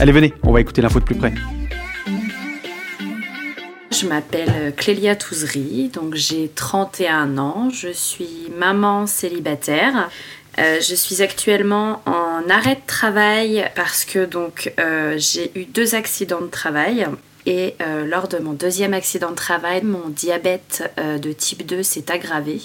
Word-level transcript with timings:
Allez, 0.00 0.12
venez, 0.12 0.32
on 0.44 0.52
va 0.52 0.60
écouter 0.60 0.80
l'info 0.80 1.00
de 1.00 1.04
plus 1.04 1.16
près. 1.16 1.34
Je 3.90 4.06
m'appelle 4.06 4.72
Clélia 4.76 5.16
Touzery, 5.16 5.90
donc 5.92 6.14
j'ai 6.14 6.48
31 6.54 7.36
ans, 7.36 7.68
je 7.70 7.88
suis 7.88 8.48
maman 8.56 9.08
célibataire. 9.08 10.08
Euh, 10.60 10.80
je 10.80 10.94
suis 10.94 11.20
actuellement 11.20 12.00
en 12.06 12.48
arrêt 12.48 12.76
de 12.76 12.86
travail 12.86 13.68
parce 13.74 14.04
que 14.04 14.24
donc 14.24 14.72
euh, 14.78 15.16
j'ai 15.18 15.50
eu 15.58 15.64
deux 15.64 15.96
accidents 15.96 16.42
de 16.42 16.46
travail 16.46 17.06
et 17.46 17.74
euh, 17.82 18.06
lors 18.06 18.28
de 18.28 18.38
mon 18.38 18.52
deuxième 18.52 18.94
accident 18.94 19.30
de 19.30 19.36
travail, 19.36 19.82
mon 19.82 20.08
diabète 20.10 20.92
de 20.96 21.32
type 21.32 21.66
2 21.66 21.82
s'est 21.82 22.12
aggravé. 22.12 22.60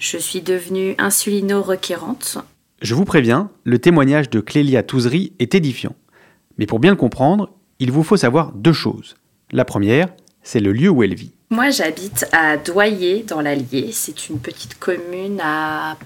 Je 0.00 0.18
suis 0.18 0.40
devenue 0.40 0.96
insulino-requérante. 0.98 2.38
Je 2.82 2.94
vous 2.94 3.04
préviens, 3.04 3.50
le 3.62 3.78
témoignage 3.78 4.30
de 4.30 4.40
Clélia 4.40 4.82
Touzery 4.82 5.32
est 5.38 5.54
édifiant. 5.54 5.94
Mais 6.58 6.66
pour 6.66 6.78
bien 6.78 6.90
le 6.90 6.96
comprendre, 6.96 7.50
il 7.78 7.92
vous 7.92 8.02
faut 8.02 8.16
savoir 8.16 8.52
deux 8.52 8.72
choses. 8.72 9.16
La 9.52 9.64
première, 9.64 10.08
c'est 10.42 10.60
le 10.60 10.72
lieu 10.72 10.88
où 10.88 11.02
elle 11.02 11.14
vit. 11.14 11.32
Moi, 11.50 11.70
j'habite 11.70 12.26
à 12.32 12.56
Doyer, 12.56 13.24
dans 13.26 13.40
l'Allier. 13.40 13.90
C'est 13.92 14.28
une 14.28 14.38
petite 14.38 14.78
commune 14.78 15.40
à 15.42 15.96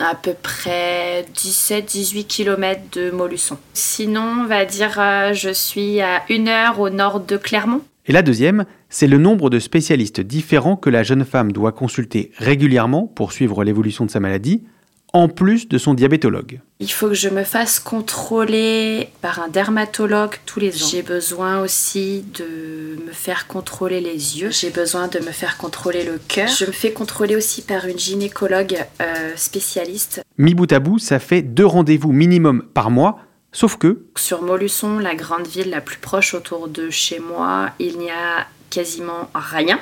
à 0.00 0.14
peu 0.14 0.34
près 0.40 1.26
17-18 1.34 2.26
km 2.26 2.80
de 2.92 3.10
Molusson. 3.10 3.58
Sinon, 3.74 4.44
on 4.44 4.46
va 4.46 4.64
dire, 4.64 4.96
euh, 4.98 5.32
je 5.34 5.50
suis 5.50 6.00
à 6.00 6.22
une 6.30 6.48
heure 6.48 6.80
au 6.80 6.90
nord 6.90 7.20
de 7.20 7.36
Clermont. 7.36 7.82
Et 8.06 8.12
la 8.12 8.22
deuxième, 8.22 8.64
c'est 8.88 9.06
le 9.06 9.18
nombre 9.18 9.50
de 9.50 9.58
spécialistes 9.58 10.20
différents 10.20 10.76
que 10.76 10.90
la 10.90 11.02
jeune 11.02 11.24
femme 11.24 11.52
doit 11.52 11.72
consulter 11.72 12.32
régulièrement 12.38 13.06
pour 13.06 13.32
suivre 13.32 13.62
l'évolution 13.62 14.06
de 14.06 14.10
sa 14.10 14.20
maladie, 14.20 14.64
en 15.12 15.28
plus 15.28 15.68
de 15.68 15.78
son 15.78 15.94
diabétologue. 15.94 16.60
Il 16.78 16.90
faut 16.90 17.08
que 17.08 17.14
je 17.14 17.28
me 17.28 17.44
fasse 17.44 17.78
contrôler 17.78 19.08
par 19.20 19.40
un 19.40 19.48
dermatologue 19.48 20.36
tous 20.46 20.60
les 20.60 20.82
ans. 20.82 20.86
J'ai 20.90 21.02
besoin 21.02 21.60
aussi 21.60 22.24
de 22.34 22.98
me 23.06 23.12
faire 23.12 23.46
contrôler 23.46 24.00
les 24.00 24.40
yeux. 24.40 24.50
J'ai 24.50 24.70
besoin 24.70 25.08
de 25.08 25.18
me 25.18 25.32
faire 25.32 25.56
contrôler 25.56 26.04
le 26.04 26.18
cœur. 26.28 26.48
Je 26.48 26.64
me 26.64 26.72
fais 26.72 26.92
contrôler 26.92 27.36
aussi 27.36 27.62
par 27.62 27.86
une 27.86 27.98
gynécologue 27.98 28.78
euh, 29.02 29.32
spécialiste. 29.36 30.22
Mi 30.38 30.54
bout 30.54 30.72
à 30.72 30.78
bout, 30.78 30.98
ça 30.98 31.18
fait 31.18 31.42
deux 31.42 31.66
rendez-vous 31.66 32.12
minimum 32.12 32.64
par 32.72 32.90
mois. 32.90 33.18
Sauf 33.52 33.76
que... 33.76 34.04
Sur 34.16 34.42
Molusson, 34.42 34.98
la 34.98 35.14
grande 35.14 35.46
ville 35.46 35.70
la 35.70 35.80
plus 35.80 35.98
proche 35.98 36.34
autour 36.34 36.68
de 36.68 36.88
chez 36.88 37.18
moi, 37.18 37.70
il 37.80 37.98
n'y 37.98 38.10
a 38.10 38.46
quasiment 38.70 39.28
rien. 39.34 39.80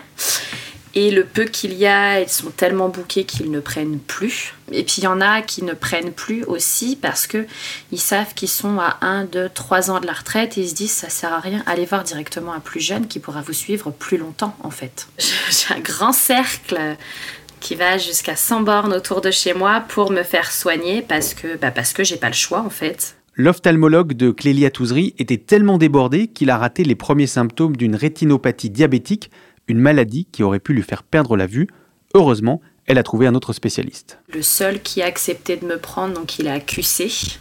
Et 0.95 1.11
le 1.11 1.25
peu 1.25 1.45
qu'il 1.45 1.75
y 1.75 1.87
a, 1.87 2.21
ils 2.21 2.29
sont 2.29 2.51
tellement 2.51 2.89
bouqués 2.89 3.25
qu'ils 3.25 3.51
ne 3.51 3.61
prennent 3.61 3.99
plus. 3.99 4.55
Et 4.73 4.85
puis 4.85 4.97
il 4.99 5.05
y 5.05 5.07
en 5.07 5.21
a 5.21 5.43
qui 5.43 5.63
ne 5.63 5.73
prennent 5.73 6.13
plus 6.13 6.45
aussi 6.45 6.97
parce 6.97 7.27
que 7.27 7.47
ils 7.93 8.01
savent 8.01 8.35
qu'ils 8.35 8.49
sont 8.49 8.79
à 8.79 8.99
1, 9.01 9.25
2, 9.25 9.51
3 9.53 9.91
ans 9.91 10.01
de 10.01 10.07
la 10.07 10.13
retraite 10.13 10.59
et 10.59 10.63
ils 10.63 10.69
se 10.69 10.75
disent 10.75 10.93
ça 10.93 11.09
sert 11.09 11.33
à 11.33 11.41
rien, 11.41 11.63
allez 11.67 11.85
voir 11.85 12.05
directement 12.05 12.53
un 12.53 12.61
plus 12.61 12.81
jeune 12.81 13.07
qui 13.07 13.19
pourra 13.19 13.43
vous 13.43 13.53
suivre 13.53 13.91
plus 13.91 14.17
longtemps 14.17 14.57
en 14.63 14.71
fait. 14.71 15.09
J'ai 15.19 15.75
un 15.75 15.81
grand 15.81 16.13
cercle 16.13 16.79
qui 17.61 17.75
va 17.75 17.99
jusqu'à 17.99 18.37
100 18.37 18.63
bornes 18.63 18.93
autour 18.93 19.21
de 19.21 19.31
chez 19.31 19.55
moi 19.55 19.83
pour 19.89 20.11
me 20.11 20.23
faire 20.23 20.51
soigner 20.51 21.03
parce 21.03 21.35
que 21.35 21.57
bah 21.57 21.71
parce 21.71 21.93
que 21.93 22.05
j'ai 22.05 22.17
pas 22.17 22.29
le 22.29 22.35
choix 22.35 22.61
en 22.61 22.71
fait. 22.71 23.17
L'ophtalmologue 23.35 24.15
de 24.15 24.31
Clélia 24.31 24.71
Touzery 24.71 25.15
était 25.19 25.39
tellement 25.39 25.79
débordé 25.79 26.27
qu'il 26.27 26.51
a 26.51 26.59
raté 26.59 26.83
les 26.83 26.97
premiers 26.97 27.29
symptômes 27.29 27.77
d'une 27.77 27.95
rétinopathie 27.95 28.71
diabétique 28.71 29.31
une 29.69 29.79
maladie 29.79 30.27
qui 30.33 30.43
aurait 30.43 30.59
pu 30.59 30.73
lui 30.73 30.83
faire 30.83 31.03
perdre 31.03 31.37
la 31.37 31.47
vue. 31.47 31.69
Heureusement, 32.15 32.61
elle 32.87 32.99
a 32.99 33.03
trouvé 33.03 33.27
un 33.27 33.35
autre 33.35 33.53
spécialiste. 33.53 34.19
Le 34.33 34.43
seul 34.43 34.81
qui 34.81 35.03
a 35.03 35.07
accepté 35.07 35.57
de 35.57 35.67
me 35.67 35.79
prendre, 35.79 36.15
donc 36.15 36.39
il 36.39 36.49
a 36.49 36.59
QC. 36.59 37.39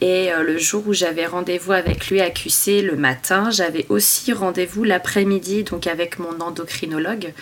Et 0.00 0.32
euh, 0.32 0.44
le 0.44 0.58
jour 0.58 0.84
où 0.86 0.92
j'avais 0.92 1.26
rendez-vous 1.26 1.72
avec 1.72 2.08
lui 2.08 2.20
à 2.20 2.30
QC 2.30 2.82
le 2.82 2.96
matin, 2.96 3.50
j'avais 3.50 3.84
aussi 3.88 4.32
rendez-vous 4.32 4.84
l'après-midi, 4.84 5.64
donc 5.64 5.88
avec 5.88 6.20
mon 6.20 6.40
endocrinologue. 6.40 7.32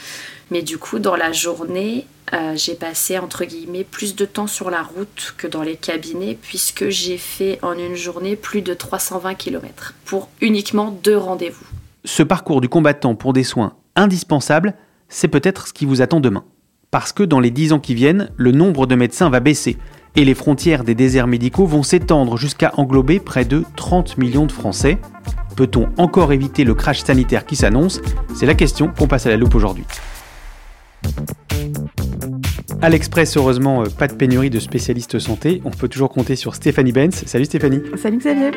Mais 0.50 0.62
du 0.62 0.78
coup, 0.78 0.98
dans 0.98 1.16
la 1.16 1.32
journée, 1.32 2.06
euh, 2.32 2.56
j'ai 2.56 2.74
passé 2.74 3.18
entre 3.18 3.44
guillemets 3.44 3.84
plus 3.84 4.16
de 4.16 4.24
temps 4.24 4.46
sur 4.46 4.70
la 4.70 4.82
route 4.82 5.34
que 5.36 5.46
dans 5.46 5.62
les 5.62 5.76
cabinets, 5.76 6.38
puisque 6.40 6.88
j'ai 6.88 7.18
fait 7.18 7.58
en 7.60 7.76
une 7.76 7.96
journée 7.96 8.36
plus 8.36 8.62
de 8.62 8.72
320 8.72 9.34
km 9.34 9.94
pour 10.06 10.30
uniquement 10.40 10.98
deux 11.02 11.18
rendez-vous 11.18 11.66
ce 12.06 12.22
parcours 12.22 12.60
du 12.60 12.68
combattant 12.68 13.14
pour 13.14 13.32
des 13.32 13.44
soins 13.44 13.74
indispensables, 13.96 14.74
c'est 15.08 15.28
peut-être 15.28 15.66
ce 15.66 15.72
qui 15.72 15.84
vous 15.84 16.00
attend 16.00 16.20
demain. 16.20 16.44
Parce 16.90 17.12
que 17.12 17.24
dans 17.24 17.40
les 17.40 17.50
dix 17.50 17.72
ans 17.72 17.80
qui 17.80 17.94
viennent, 17.94 18.30
le 18.36 18.52
nombre 18.52 18.86
de 18.86 18.94
médecins 18.94 19.28
va 19.28 19.40
baisser 19.40 19.76
et 20.14 20.24
les 20.24 20.34
frontières 20.34 20.84
des 20.84 20.94
déserts 20.94 21.26
médicaux 21.26 21.66
vont 21.66 21.82
s'étendre 21.82 22.38
jusqu'à 22.38 22.72
englober 22.76 23.20
près 23.20 23.44
de 23.44 23.64
30 23.74 24.16
millions 24.16 24.46
de 24.46 24.52
Français. 24.52 24.98
Peut-on 25.56 25.88
encore 25.98 26.32
éviter 26.32 26.64
le 26.64 26.74
crash 26.74 27.02
sanitaire 27.02 27.44
qui 27.44 27.56
s'annonce? 27.56 28.00
C'est 28.34 28.46
la 28.46 28.54
question 28.54 28.88
qu'on 28.88 29.08
passe 29.08 29.26
à 29.26 29.30
la 29.30 29.36
loupe 29.36 29.54
aujourd'hui. 29.54 29.84
À 32.80 32.88
l'Express, 32.88 33.36
heureusement, 33.36 33.82
euh, 33.82 33.86
pas 33.86 34.06
de 34.06 34.14
pénurie 34.14 34.50
de 34.50 34.60
spécialistes 34.60 35.18
santé. 35.18 35.60
On 35.64 35.70
peut 35.70 35.88
toujours 35.88 36.10
compter 36.10 36.36
sur 36.36 36.54
Stéphanie 36.54 36.92
Benz. 36.92 37.24
Salut 37.26 37.46
Stéphanie. 37.46 37.82
Salut 37.96 38.18
Xavier. 38.18 38.50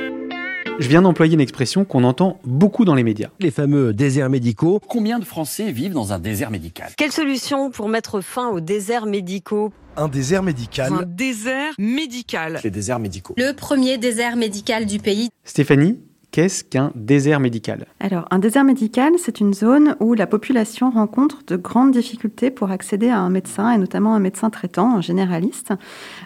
Je 0.80 0.88
viens 0.88 1.02
d'employer 1.02 1.34
une 1.34 1.42
expression 1.42 1.84
qu'on 1.84 2.06
entend 2.06 2.40
beaucoup 2.46 2.86
dans 2.86 2.96
les 2.96 3.04
médias. 3.04 3.30
Les 3.40 3.52
fameux 3.52 3.94
déserts 3.94 4.30
médicaux. 4.30 4.80
Combien 4.88 5.20
de 5.20 5.26
Français 5.26 5.72
vivent 5.72 5.92
dans 5.92 6.14
un 6.14 6.20
désert 6.20 6.52
médical? 6.52 6.92
Quelle 6.98 7.12
solution 7.12 7.70
pour 7.70 7.90
mettre 7.90 8.22
fin 8.22 8.48
aux 8.50 8.62
déserts 8.62 9.06
médicaux? 9.06 9.74
Un 9.98 10.08
désert 10.08 10.42
médical. 10.42 10.94
Un 10.94 11.04
désert 11.04 11.74
médical. 11.78 12.62
Les 12.64 12.72
déserts 12.72 13.00
médicaux. 13.00 13.34
Le 13.38 13.52
premier 13.52 13.98
désert 13.98 14.38
médical 14.38 14.86
du 14.86 15.00
pays. 15.00 15.30
Stéphanie, 15.44 16.00
Qu'est-ce 16.32 16.64
qu'un 16.64 16.92
désert 16.94 17.40
médical? 17.40 17.88
Alors, 18.00 18.26
un 18.30 18.38
désert 18.38 18.64
médical, 18.64 19.14
c'est 19.18 19.40
une 19.40 19.54
zone 19.54 19.96
où 20.00 20.14
la 20.14 20.28
population 20.28 20.92
rencontre 20.92 21.40
de 21.48 21.56
grandes 21.56 21.92
difficultés 21.92 22.52
pour 22.52 22.70
accéder 22.70 23.10
à 23.10 23.18
un 23.18 23.32
médecin, 23.32 23.72
et 23.72 23.80
notamment 23.80 24.14
un 24.14 24.20
médecin 24.20 24.52
traitant, 24.52 24.96
un 24.96 25.02
généraliste. 25.02 25.74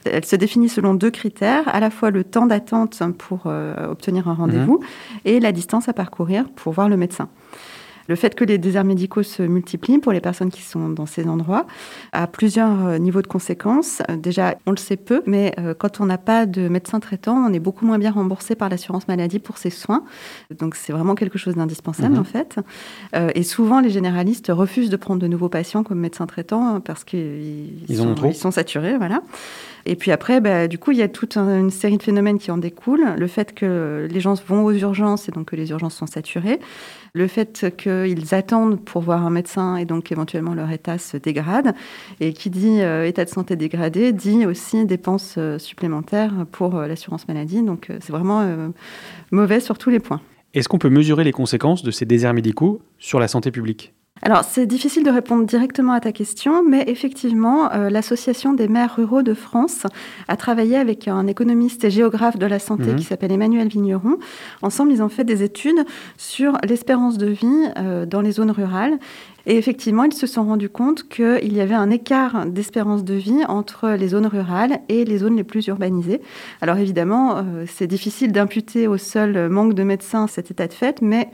Elle 0.03 0.25
se 0.25 0.35
définit 0.35 0.67
selon 0.67 0.93
deux 0.93 1.11
critères, 1.11 1.73
à 1.73 1.79
la 1.79 1.89
fois 1.89 2.11
le 2.11 2.25
temps 2.25 2.47
d'attente 2.47 3.01
pour 3.17 3.43
euh, 3.45 3.91
obtenir 3.91 4.27
un 4.27 4.33
rendez-vous 4.33 4.79
mhm. 4.79 5.19
et 5.23 5.39
la 5.39 5.53
distance 5.53 5.87
à 5.87 5.93
parcourir 5.93 6.49
pour 6.55 6.73
voir 6.73 6.89
le 6.89 6.97
médecin. 6.97 7.29
Le 8.07 8.15
fait 8.15 8.35
que 8.35 8.43
les 8.43 8.57
déserts 8.57 8.83
médicaux 8.83 9.23
se 9.23 9.43
multiplient 9.43 9.99
pour 9.99 10.11
les 10.11 10.19
personnes 10.21 10.49
qui 10.49 10.61
sont 10.61 10.89
dans 10.89 11.05
ces 11.05 11.27
endroits 11.27 11.65
a 12.11 12.27
plusieurs 12.27 12.85
euh, 12.85 12.97
niveaux 12.97 13.21
de 13.21 13.27
conséquences. 13.27 14.01
Euh, 14.09 14.17
déjà, 14.17 14.55
on 14.65 14.71
le 14.71 14.77
sait 14.77 14.97
peu, 14.97 15.21
mais 15.25 15.53
euh, 15.59 15.73
quand 15.73 16.01
on 16.01 16.05
n'a 16.05 16.17
pas 16.17 16.45
de 16.45 16.67
médecin 16.67 16.99
traitant, 16.99 17.35
on 17.37 17.53
est 17.53 17.59
beaucoup 17.59 17.85
moins 17.85 17.97
bien 17.97 18.11
remboursé 18.11 18.55
par 18.55 18.69
l'assurance 18.69 19.07
maladie 19.07 19.39
pour 19.39 19.57
ses 19.57 19.69
soins. 19.69 20.03
Donc 20.59 20.75
c'est 20.75 20.91
vraiment 20.93 21.15
quelque 21.15 21.37
chose 21.37 21.55
d'indispensable 21.55 22.15
Mhm. 22.15 22.19
en 22.19 22.23
fait. 22.23 22.55
Et 23.35 23.43
souvent, 23.43 23.79
les 23.79 23.89
généralistes 23.89 24.51
refusent 24.53 24.89
de 24.89 24.95
prendre 24.97 25.21
de 25.21 25.27
nouveaux 25.27 25.49
patients 25.49 25.83
comme 25.83 25.99
médecins 25.99 26.25
traitants 26.25 26.79
parce 26.81 27.03
qu'ils 27.03 27.83
Ils 27.89 27.97
sont, 27.97 28.15
ils 28.47 28.51
saturés, 28.51 28.97
voilà. 28.97 29.21
Et 29.85 29.95
puis 29.95 30.11
après, 30.11 30.39
bah, 30.41 30.67
du 30.67 30.77
coup, 30.77 30.91
il 30.91 30.97
y 30.97 31.01
a 31.01 31.07
toute 31.09 31.35
un- 31.37 31.59
une 31.59 31.69
série 31.71 31.97
de 31.97 32.03
phénomènes 32.03 32.39
qui 32.39 32.51
en 32.51 32.57
découlent. 32.57 33.15
Le 33.17 33.27
fait 33.27 33.53
que 33.53 34.07
les 34.09 34.19
gens 34.21 34.33
vont 34.47 34.63
aux 34.63 34.71
urgences 34.71 35.27
et 35.27 35.31
donc 35.31 35.47
que 35.47 35.55
les 35.55 35.71
urgences 35.71 35.95
sont 35.95 36.07
saturées. 36.07 36.59
Le 37.15 37.27
fait 37.27 37.67
qu'ils 37.77 38.33
attendent 38.33 38.83
pour 38.83 39.03
voir 39.03 39.23
un 39.23 39.29
médecin 39.29 39.75
et 39.75 39.85
donc 39.85 40.11
éventuellement 40.11 40.55
leur 40.55 40.71
état 40.71 40.97
se 40.97 41.15
dégrade. 41.15 41.75
Et 42.19 42.33
qui 42.33 42.49
dit 42.49 42.81
euh, 42.81 43.05
état 43.05 43.23
de 43.23 43.29
santé 43.29 43.55
dégradé 43.55 44.13
dit 44.13 44.47
aussi 44.47 44.87
dépenses 44.87 45.35
euh, 45.37 45.59
supplémentaires 45.59 46.47
pour 46.51 46.75
euh, 46.75 46.87
l'assurance 46.87 47.27
maladie. 47.27 47.61
Donc 47.61 47.91
c'est 47.99 48.11
vraiment 48.11 48.43
mauvais 49.29 49.59
sur 49.59 49.77
tous 49.77 49.91
les 49.91 49.99
points. 49.99 50.21
Est-ce 50.55 50.67
qu'on 50.67 50.79
peut 50.79 50.89
mesurer 50.89 51.23
les 51.23 51.31
conséquences 51.31 51.83
de 51.83 51.91
ces 51.91 52.05
déserts 52.05 52.33
médicaux 52.33 52.81
sur 52.97 53.19
la 53.19 53.27
santé 53.27 53.51
publique? 53.51 53.93
Alors, 54.21 54.45
c'est 54.45 54.65
difficile 54.67 55.03
de 55.03 55.09
répondre 55.09 55.45
directement 55.45 55.91
à 55.91 55.99
ta 55.99 56.13
question, 56.13 56.63
mais 56.63 56.85
effectivement, 56.87 57.69
euh, 57.73 57.89
l'Association 57.89 58.53
des 58.53 58.69
maires 58.69 58.95
ruraux 58.95 59.21
de 59.21 59.33
France 59.33 59.85
a 60.29 60.37
travaillé 60.37 60.77
avec 60.77 61.09
un 61.09 61.27
économiste 61.27 61.83
et 61.83 61.91
géographe 61.91 62.37
de 62.37 62.45
la 62.45 62.59
santé 62.59 62.91
Mhm. 62.91 62.95
qui 62.95 63.03
s'appelle 63.03 63.33
Emmanuel 63.33 63.67
Vigneron. 63.67 64.17
Ensemble, 64.61 64.93
ils 64.93 65.03
ont 65.03 65.09
fait 65.09 65.25
des 65.25 65.43
études 65.43 65.83
sur 66.15 66.57
l'espérance 66.63 67.17
de 67.17 67.27
vie 67.27 67.65
euh, 67.77 68.05
dans 68.05 68.21
les 68.21 68.31
zones 68.31 68.51
rurales. 68.51 68.97
Et 69.45 69.57
effectivement, 69.57 70.05
ils 70.05 70.13
se 70.13 70.25
sont 70.27 70.45
rendus 70.45 70.69
compte 70.69 71.03
qu'il 71.09 71.51
y 71.51 71.59
avait 71.59 71.73
un 71.73 71.89
écart 71.89 72.45
d'espérance 72.45 73.03
de 73.03 73.15
vie 73.15 73.43
entre 73.49 73.89
les 73.89 74.07
zones 74.09 74.27
rurales 74.27 74.79
et 74.87 75.03
les 75.03 75.17
zones 75.17 75.35
les 75.35 75.43
plus 75.43 75.67
urbanisées. 75.67 76.21
Alors 76.61 76.77
évidemment, 76.77 77.37
euh, 77.39 77.65
c'est 77.67 77.87
difficile 77.87 78.31
d'imputer 78.31 78.87
au 78.87 78.95
seul 78.97 79.49
manque 79.49 79.73
de 79.73 79.83
médecins 79.83 80.27
cet 80.27 80.49
état 80.49 80.67
de 80.67 80.73
fait, 80.73 81.01
mais 81.01 81.29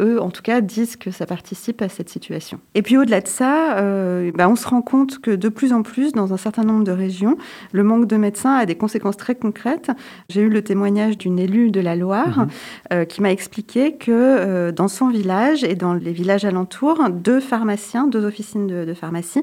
eux, 0.00 0.20
en 0.20 0.30
tout 0.30 0.42
cas, 0.42 0.60
disent 0.60 0.96
que 0.96 1.10
ça 1.10 1.26
participe 1.26 1.82
à 1.82 1.88
cette 1.88 2.08
situation. 2.08 2.58
Et 2.74 2.82
puis 2.82 2.96
au-delà 2.96 3.20
de 3.20 3.28
ça, 3.28 3.76
euh, 3.78 4.30
bah, 4.34 4.48
on 4.48 4.56
se 4.56 4.66
rend 4.66 4.82
compte 4.82 5.18
que 5.18 5.30
de 5.30 5.48
plus 5.48 5.72
en 5.72 5.82
plus, 5.82 6.12
dans 6.12 6.32
un 6.32 6.36
certain 6.36 6.62
nombre 6.64 6.84
de 6.84 6.92
régions, 6.92 7.36
le 7.72 7.82
manque 7.84 8.06
de 8.06 8.16
médecins 8.16 8.54
a 8.54 8.66
des 8.66 8.74
conséquences 8.76 9.16
très 9.16 9.34
concrètes. 9.34 9.90
J'ai 10.28 10.40
eu 10.42 10.48
le 10.48 10.62
témoignage 10.62 11.18
d'une 11.18 11.38
élue 11.38 11.70
de 11.70 11.80
la 11.80 11.96
Loire 11.96 12.38
Mhm. 12.40 12.48
euh, 12.92 13.04
qui 13.04 13.20
m'a 13.22 13.30
expliqué 13.30 13.94
que 13.96 14.10
euh, 14.10 14.72
dans 14.72 14.88
son 14.88 15.08
village 15.08 15.64
et 15.64 15.74
dans 15.74 15.92
les 15.94 16.12
villages 16.12 16.44
alentours, 16.44 17.08
deux 17.10 17.40
pharmaciens, 17.40 18.06
deux 18.06 18.24
officines 18.24 18.66
de, 18.66 18.84
de 18.84 18.94
pharmacie, 18.94 19.42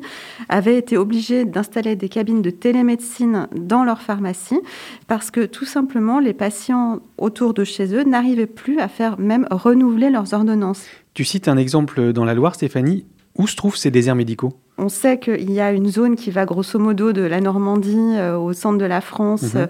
avaient 0.50 0.77
été 0.77 0.98
obligés 0.98 1.45
d'installer 1.45 1.95
des 1.95 2.09
cabines 2.09 2.42
de 2.42 2.50
télémédecine 2.50 3.48
dans 3.56 3.83
leur 3.83 4.01
pharmacie 4.01 4.59
parce 5.07 5.30
que 5.31 5.45
tout 5.45 5.65
simplement 5.65 6.19
les 6.19 6.33
patients 6.33 7.00
autour 7.18 7.54
de 7.54 7.63
chez 7.63 7.94
eux 7.94 8.04
n'arrivaient 8.04 8.45
plus 8.48 8.80
à 8.80 8.88
faire 8.88 9.19
même 9.19 9.48
renouveler 9.51 10.09
leurs 10.09 10.33
ordonnances. 10.33 10.47
Tu 11.14 11.26
cites 11.26 11.48
un 11.48 11.58
exemple 11.58 12.14
dans 12.14 12.26
la 12.26 12.34
Loire, 12.34 12.56
Stéphanie. 12.56 13.06
Où 13.38 13.46
se 13.46 13.56
trouvent 13.56 13.76
ces 13.78 13.92
déserts 13.92 14.16
médicaux? 14.16 14.54
On 14.80 14.90
sait 14.90 15.20
qu'il 15.20 15.52
y 15.52 15.60
a 15.60 15.72
une 15.72 15.90
zone 15.92 16.16
qui 16.16 16.32
va 16.32 16.46
grosso 16.46 16.80
modo 16.80 17.12
de 17.12 17.22
la 17.22 17.40
Normandie 17.40 17.96
euh, 18.16 18.36
au 18.38 18.52
centre 18.54 18.78
de 18.80 18.86
la 18.86 19.00
France 19.02 19.54
Mhm. 19.54 19.68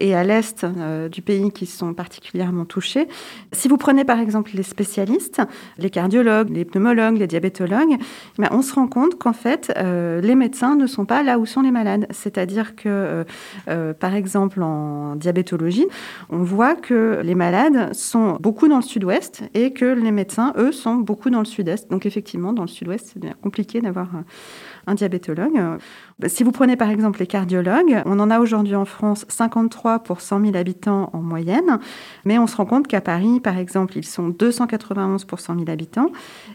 Et 0.00 0.14
à 0.14 0.24
l'est 0.24 0.64
euh, 0.64 1.08
du 1.08 1.22
pays 1.22 1.50
qui 1.52 1.66
sont 1.66 1.94
particulièrement 1.94 2.64
touchés. 2.64 3.06
Si 3.52 3.68
vous 3.68 3.76
prenez 3.76 4.04
par 4.04 4.18
exemple 4.18 4.50
les 4.54 4.62
spécialistes, 4.62 5.42
les 5.78 5.90
cardiologues, 5.90 6.50
les 6.50 6.64
pneumologues, 6.64 7.18
les 7.18 7.26
diabétologues, 7.26 7.96
eh 7.98 8.42
ben, 8.42 8.48
on 8.50 8.62
se 8.62 8.74
rend 8.74 8.88
compte 8.88 9.18
qu'en 9.18 9.32
fait, 9.32 9.72
euh, 9.76 10.20
les 10.20 10.34
médecins 10.34 10.76
ne 10.76 10.86
sont 10.86 11.04
pas 11.04 11.22
là 11.22 11.38
où 11.38 11.46
sont 11.46 11.62
les 11.62 11.70
malades. 11.70 12.06
C'est-à-dire 12.10 12.74
que, 12.74 13.24
euh, 13.68 13.94
par 13.94 14.14
exemple, 14.14 14.62
en 14.62 15.16
diabétologie, 15.16 15.86
on 16.30 16.42
voit 16.42 16.74
que 16.74 17.20
les 17.22 17.34
malades 17.34 17.94
sont 17.94 18.36
beaucoup 18.40 18.68
dans 18.68 18.76
le 18.76 18.82
sud-ouest 18.82 19.42
et 19.54 19.72
que 19.72 19.84
les 19.84 20.12
médecins, 20.12 20.52
eux, 20.56 20.72
sont 20.72 20.96
beaucoup 20.96 21.30
dans 21.30 21.40
le 21.40 21.44
sud-est. 21.44 21.90
Donc 21.90 22.06
effectivement, 22.06 22.52
dans 22.52 22.62
le 22.62 22.68
sud-ouest, 22.68 23.12
c'est 23.12 23.40
compliqué 23.40 23.80
d'avoir 23.80 24.08
un 24.86 24.94
diabétologue. 24.94 25.56
Euh, 25.58 25.78
Si 26.28 26.42
vous 26.42 26.52
prenez 26.52 26.76
par 26.76 26.90
exemple 26.90 27.20
les 27.20 27.26
cardiologues, 27.26 28.02
on 28.04 28.18
en 28.20 28.30
a 28.30 28.40
aujourd'hui 28.40 28.74
en 28.74 28.84
France 28.84 29.24
53 29.28 30.00
pour 30.00 30.20
100 30.20 30.40
000 30.40 30.56
habitants 30.56 31.10
en 31.12 31.22
moyenne, 31.22 31.78
mais 32.24 32.38
on 32.38 32.46
se 32.46 32.56
rend 32.56 32.66
compte 32.66 32.86
qu'à 32.86 33.00
Paris, 33.00 33.40
par 33.40 33.58
exemple, 33.58 33.96
ils 33.96 34.06
sont 34.06 34.28
291 34.28 35.24
pour 35.24 35.40
100 35.40 35.54
000 35.54 35.70
habitants 35.70 36.10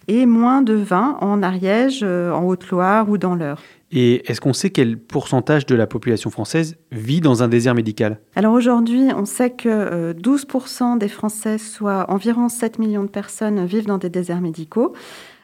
et 0.08 0.26
moins 0.26 0.62
de 0.62 0.74
20 0.74 1.18
en 1.22 1.44
Ariège, 1.44 2.02
euh, 2.04 2.32
en 2.32 2.44
Haute-Loire 2.46 3.10
ou 3.10 3.18
dans 3.18 3.36
l'Eure. 3.36 3.62
Et 3.92 4.30
est-ce 4.30 4.42
qu'on 4.42 4.54
sait 4.54 4.72
quel 4.72 4.98
pourcentage 4.98 5.66
de 5.66 5.76
la 5.76 5.88
population 5.88 6.30
française 6.30 6.76
vit 6.92 7.22
dans 7.22 7.44
un 7.44 7.48
désert 7.48 7.76
médical? 7.76 8.20
Alors 8.36 8.54
aujourd'hui, 8.54 9.08
on 9.16 9.26
sait 9.26 9.52
que 9.52 9.70
euh, 9.70 10.14
12% 10.14 10.98
des 10.98 11.08
Français, 11.08 11.58
soit 11.58 12.12
environ 12.12 12.50
7 12.50 12.80
millions 12.80 13.04
de 13.04 13.10
personnes, 13.10 13.66
vivent 13.66 13.86
dans 13.86 13.98
des 13.98 14.10
déserts 14.10 14.42
médicaux. 14.42 14.94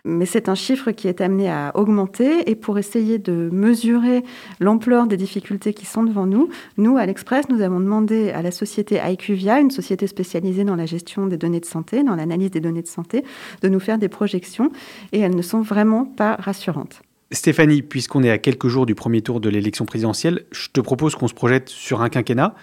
Mais 0.03 0.25
c'est 0.25 0.49
un 0.49 0.55
chiffre 0.55 0.91
qui 0.91 1.07
est 1.07 1.21
amené 1.21 1.49
à 1.49 1.71
augmenter. 1.75 2.49
Et 2.49 2.55
pour 2.55 2.77
essayer 2.77 3.19
de 3.19 3.49
mesurer 3.51 4.23
l'ampleur 4.59 5.07
des 5.07 5.17
difficultés 5.17 5.73
qui 5.73 5.85
sont 5.85 6.03
devant 6.03 6.25
nous, 6.25 6.49
nous, 6.77 6.97
à 6.97 7.05
l'Express, 7.05 7.49
nous 7.49 7.61
avons 7.61 7.79
demandé 7.79 8.31
à 8.31 8.41
la 8.41 8.51
société 8.51 8.99
IQVIA, 9.03 9.59
une 9.59 9.71
société 9.71 10.07
spécialisée 10.07 10.63
dans 10.63 10.75
la 10.75 10.85
gestion 10.85 11.27
des 11.27 11.37
données 11.37 11.59
de 11.59 11.65
santé, 11.65 12.03
dans 12.03 12.15
l'analyse 12.15 12.51
des 12.51 12.59
données 12.59 12.81
de 12.81 12.87
santé, 12.87 13.23
de 13.61 13.69
nous 13.69 13.79
faire 13.79 13.97
des 13.97 14.09
projections. 14.09 14.71
Et 15.11 15.19
elles 15.19 15.35
ne 15.35 15.41
sont 15.41 15.61
vraiment 15.61 16.05
pas 16.05 16.35
rassurantes. 16.35 17.01
Stéphanie, 17.31 17.81
puisqu'on 17.81 18.23
est 18.23 18.29
à 18.29 18.37
quelques 18.37 18.67
jours 18.67 18.85
du 18.85 18.93
premier 18.93 19.21
tour 19.21 19.39
de 19.39 19.49
l'élection 19.49 19.85
présidentielle, 19.85 20.43
je 20.51 20.67
te 20.67 20.81
propose 20.81 21.15
qu'on 21.15 21.29
se 21.29 21.33
projette 21.33 21.69
sur 21.69 22.01
un 22.01 22.09
quinquennat. 22.09 22.55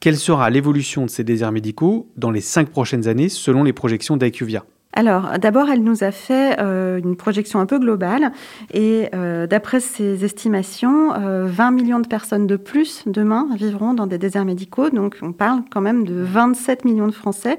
Quelle 0.00 0.16
sera 0.16 0.50
l'évolution 0.50 1.06
de 1.06 1.10
ces 1.10 1.24
déserts 1.24 1.52
médicaux 1.52 2.08
dans 2.16 2.30
les 2.30 2.40
cinq 2.40 2.68
prochaines 2.70 3.06
années 3.08 3.28
selon 3.28 3.62
les 3.62 3.72
projections 3.72 4.16
d'IQVIA 4.16 4.64
Alors, 4.98 5.38
d'abord, 5.38 5.68
elle 5.68 5.82
nous 5.82 6.04
a 6.04 6.10
fait 6.10 6.58
euh, 6.58 6.96
une 6.96 7.16
projection 7.16 7.60
un 7.60 7.66
peu 7.66 7.78
globale 7.78 8.32
et 8.72 9.10
euh, 9.14 9.46
d'après 9.46 9.78
ses 9.78 10.24
estimations, 10.24 11.12
euh, 11.12 11.44
20 11.44 11.70
millions 11.72 12.00
de 12.00 12.06
personnes 12.06 12.46
de 12.46 12.56
plus 12.56 13.02
demain 13.04 13.46
vivront 13.56 13.92
dans 13.92 14.06
des 14.06 14.16
déserts 14.16 14.46
médicaux. 14.46 14.88
Donc, 14.88 15.18
on 15.20 15.32
parle 15.32 15.60
quand 15.70 15.82
même 15.82 16.06
de 16.06 16.14
27 16.22 16.86
millions 16.86 17.08
de 17.08 17.12
Français 17.12 17.58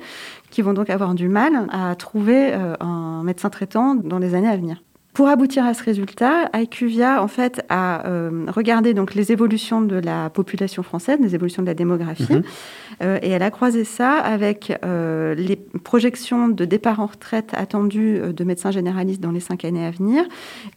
qui 0.50 0.64
vont 0.64 0.74
donc 0.74 0.90
avoir 0.90 1.14
du 1.14 1.28
mal 1.28 1.68
à 1.72 1.94
trouver 1.96 2.54
euh, 2.54 2.74
un 2.80 3.22
médecin 3.24 3.52
traitant 3.52 3.94
dans 3.94 4.18
les 4.18 4.34
années 4.34 4.50
à 4.50 4.58
venir. 4.58 4.82
Pour 5.18 5.30
aboutir 5.30 5.66
à 5.66 5.74
ce 5.74 5.84
résultat, 5.84 6.48
IQVIA 6.54 7.24
en 7.24 7.28
fait 7.28 7.66
a 7.70 8.06
euh, 8.08 8.46
regardé 8.50 8.94
donc 8.94 9.16
les 9.16 9.32
évolutions 9.32 9.82
de 9.82 9.96
la 9.96 10.30
population 10.30 10.84
française, 10.84 11.18
les 11.20 11.34
évolutions 11.34 11.64
de 11.64 11.68
la 11.68 11.74
démographie, 11.74 12.32
Mhm. 12.32 12.44
euh, 13.02 13.18
et 13.24 13.30
elle 13.32 13.42
a 13.42 13.50
croisé 13.50 13.84
ça 13.84 14.12
avec 14.12 14.78
euh, 14.86 15.34
les 15.34 15.56
projections 15.56 16.50
de 16.50 16.66
départ 16.66 17.00
en 17.00 17.08
retraite 17.08 17.50
attendues 17.56 18.22
de 18.32 18.44
médecins 18.44 18.70
généralistes 18.70 19.20
dans 19.20 19.32
les 19.32 19.40
cinq 19.40 19.66
années 19.66 19.88
à 19.88 19.90
venir 19.90 20.24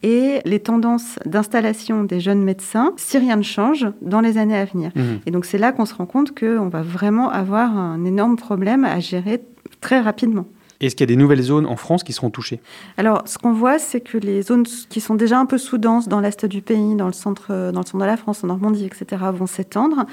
et 0.02 0.40
les 0.46 0.60
tendances 0.60 1.18
d'installation 1.26 2.04
des 2.04 2.20
jeunes 2.20 2.42
médecins 2.42 2.94
si 2.96 3.18
rien 3.18 3.36
ne 3.36 3.42
change 3.42 3.88
dans 4.00 4.22
les 4.22 4.38
années 4.38 4.56
à 4.56 4.64
venir. 4.64 4.90
Mhm. 4.96 5.18
Et 5.26 5.32
donc 5.32 5.44
c'est 5.44 5.58
là 5.58 5.70
qu'on 5.72 5.84
se 5.84 5.92
rend 5.92 6.06
compte 6.06 6.34
qu'on 6.34 6.68
va 6.68 6.80
vraiment 6.80 7.28
avoir 7.28 7.76
un 7.76 8.06
énorme 8.06 8.36
problème 8.36 8.86
à 8.86 9.00
gérer 9.00 9.42
très 9.82 10.00
rapidement. 10.00 10.46
Est-ce 10.80 10.96
qu'il 10.96 11.02
y 11.02 11.08
a 11.10 11.14
des 11.14 11.16
nouvelles 11.16 11.42
zones 11.42 11.66
en 11.66 11.76
France 11.76 12.02
qui 12.02 12.12
seront 12.12 12.30
touchées? 12.30 12.60
Alors, 12.96 13.22
ce 13.26 13.36
qu'on 13.36 13.52
voit, 13.52 13.78
c'est 13.78 14.00
que 14.00 14.16
les 14.16 14.42
zones 14.42 14.64
qui 14.64 15.00
sont 15.00 15.14
déjà 15.14 15.38
un 15.38 15.46
peu 15.46 15.58
sous-denses 15.58 16.08
dans 16.08 16.20
l'est 16.20 16.46
du 16.46 16.62
pays, 16.62 16.94
dans 16.94 17.06
le 17.06 17.12
centre, 17.12 17.48
euh, 17.50 17.70
dans 17.70 17.80
le 17.80 17.86
centre 17.86 17.98
de 17.98 18.04
la 18.04 18.16
France, 18.16 18.42
en 18.44 18.46
Normandie, 18.46 18.86
etc., 18.86 19.22
vont 19.34 19.46
s'étendre. 19.46 20.06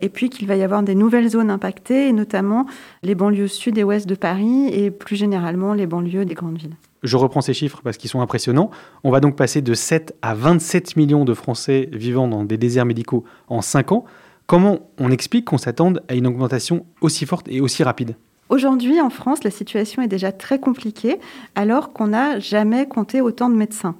Et 0.00 0.08
puis 0.08 0.30
qu'il 0.30 0.46
va 0.46 0.54
y 0.54 0.62
avoir 0.62 0.82
des 0.82 0.94
nouvelles 0.94 1.28
zones 1.28 1.50
impactées, 1.50 2.08
et 2.08 2.12
notamment 2.12 2.66
les 3.02 3.14
banlieues 3.14 3.48
sud 3.48 3.78
et 3.78 3.84
ouest 3.84 4.08
de 4.08 4.14
Paris, 4.14 4.68
et 4.72 4.90
plus 4.92 5.16
généralement 5.16 5.74
les 5.74 5.86
banlieues 5.86 6.24
des 6.24 6.34
grandes 6.34 6.58
villes. 6.58 6.76
Je 7.02 7.16
reprends 7.16 7.40
ces 7.40 7.54
chiffres 7.54 7.80
parce 7.82 7.96
qu'ils 7.96 8.10
sont 8.10 8.20
impressionnants. 8.20 8.70
On 9.02 9.10
va 9.10 9.18
donc 9.18 9.34
passer 9.34 9.60
de 9.60 9.74
7 9.74 10.14
à 10.22 10.34
27 10.34 10.96
millions 10.96 11.24
de 11.24 11.34
Français 11.34 11.88
vivant 11.92 12.28
dans 12.28 12.44
des 12.44 12.56
déserts 12.56 12.86
médicaux 12.86 13.24
en 13.48 13.60
5 13.60 13.90
ans. 13.90 14.04
Comment 14.46 14.90
on 14.98 15.10
explique 15.10 15.46
qu'on 15.46 15.58
s'attende 15.58 16.02
à 16.08 16.14
une 16.14 16.28
augmentation 16.28 16.86
aussi 17.00 17.26
forte 17.26 17.48
et 17.48 17.60
aussi 17.60 17.82
rapide? 17.82 18.14
Aujourd'hui, 18.52 19.00
en 19.00 19.08
France, 19.08 19.44
la 19.44 19.50
situation 19.50 20.02
est 20.02 20.08
déjà 20.08 20.30
très 20.30 20.58
compliquée, 20.58 21.18
alors 21.54 21.94
qu'on 21.94 22.08
n'a 22.08 22.38
jamais 22.38 22.86
compté 22.86 23.22
autant 23.22 23.48
de 23.48 23.54
médecins 23.54 23.94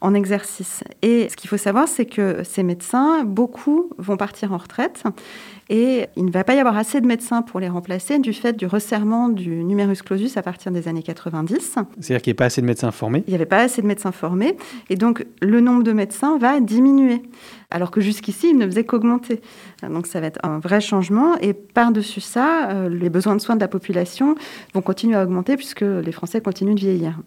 en 0.00 0.14
exercice. 0.14 0.84
Et 1.02 1.28
ce 1.28 1.34
qu'il 1.34 1.50
faut 1.50 1.56
savoir, 1.56 1.88
c'est 1.88 2.06
que 2.06 2.44
ces 2.44 2.62
médecins, 2.62 3.24
beaucoup 3.24 3.90
vont 3.98 4.16
partir 4.16 4.52
en 4.52 4.58
retraite. 4.58 5.02
Et 5.68 6.06
il 6.16 6.24
ne 6.24 6.30
va 6.30 6.44
pas 6.44 6.54
y 6.54 6.60
avoir 6.60 6.76
assez 6.76 7.00
de 7.00 7.06
médecins 7.06 7.42
pour 7.42 7.58
les 7.58 7.68
remplacer 7.68 8.18
du 8.18 8.32
fait 8.32 8.52
du 8.52 8.66
resserrement 8.66 9.28
du 9.28 9.64
numerus 9.64 10.02
clausus 10.02 10.36
à 10.36 10.42
partir 10.42 10.70
des 10.70 10.86
années 10.86 11.02
90. 11.02 11.76
C'est-à-dire 12.00 12.22
qu'il 12.22 12.32
n'y 12.32 12.36
a 12.36 12.38
pas 12.38 12.44
assez 12.44 12.60
de 12.60 12.66
médecins 12.66 12.92
formés 12.92 13.24
Il 13.26 13.30
n'y 13.30 13.34
avait 13.34 13.46
pas 13.46 13.60
assez 13.60 13.82
de 13.82 13.86
médecins 13.86 14.12
formés. 14.12 14.56
Et 14.90 14.96
donc, 14.96 15.26
le 15.42 15.60
nombre 15.60 15.82
de 15.82 15.92
médecins 15.92 16.38
va 16.38 16.60
diminuer. 16.60 17.22
Alors 17.70 17.90
que 17.90 18.00
jusqu'ici, 18.00 18.50
il 18.50 18.58
ne 18.58 18.66
faisait 18.66 18.84
qu'augmenter. 18.84 19.40
Donc, 19.82 20.06
ça 20.06 20.20
va 20.20 20.28
être 20.28 20.38
un 20.44 20.60
vrai 20.60 20.80
changement. 20.80 21.36
Et 21.40 21.52
par-dessus 21.52 22.20
ça, 22.20 22.70
euh, 22.70 22.88
les 22.88 23.10
besoins 23.10 23.34
de 23.34 23.40
soins 23.40 23.56
de 23.56 23.60
la 23.60 23.68
population 23.68 24.36
vont 24.72 24.82
continuer 24.82 25.16
à 25.16 25.24
augmenter 25.24 25.56
puisque 25.56 25.80
les 25.80 26.12
Français 26.12 26.40
continuent 26.40 26.74
de 26.74 26.80
vieillir. 26.80 27.18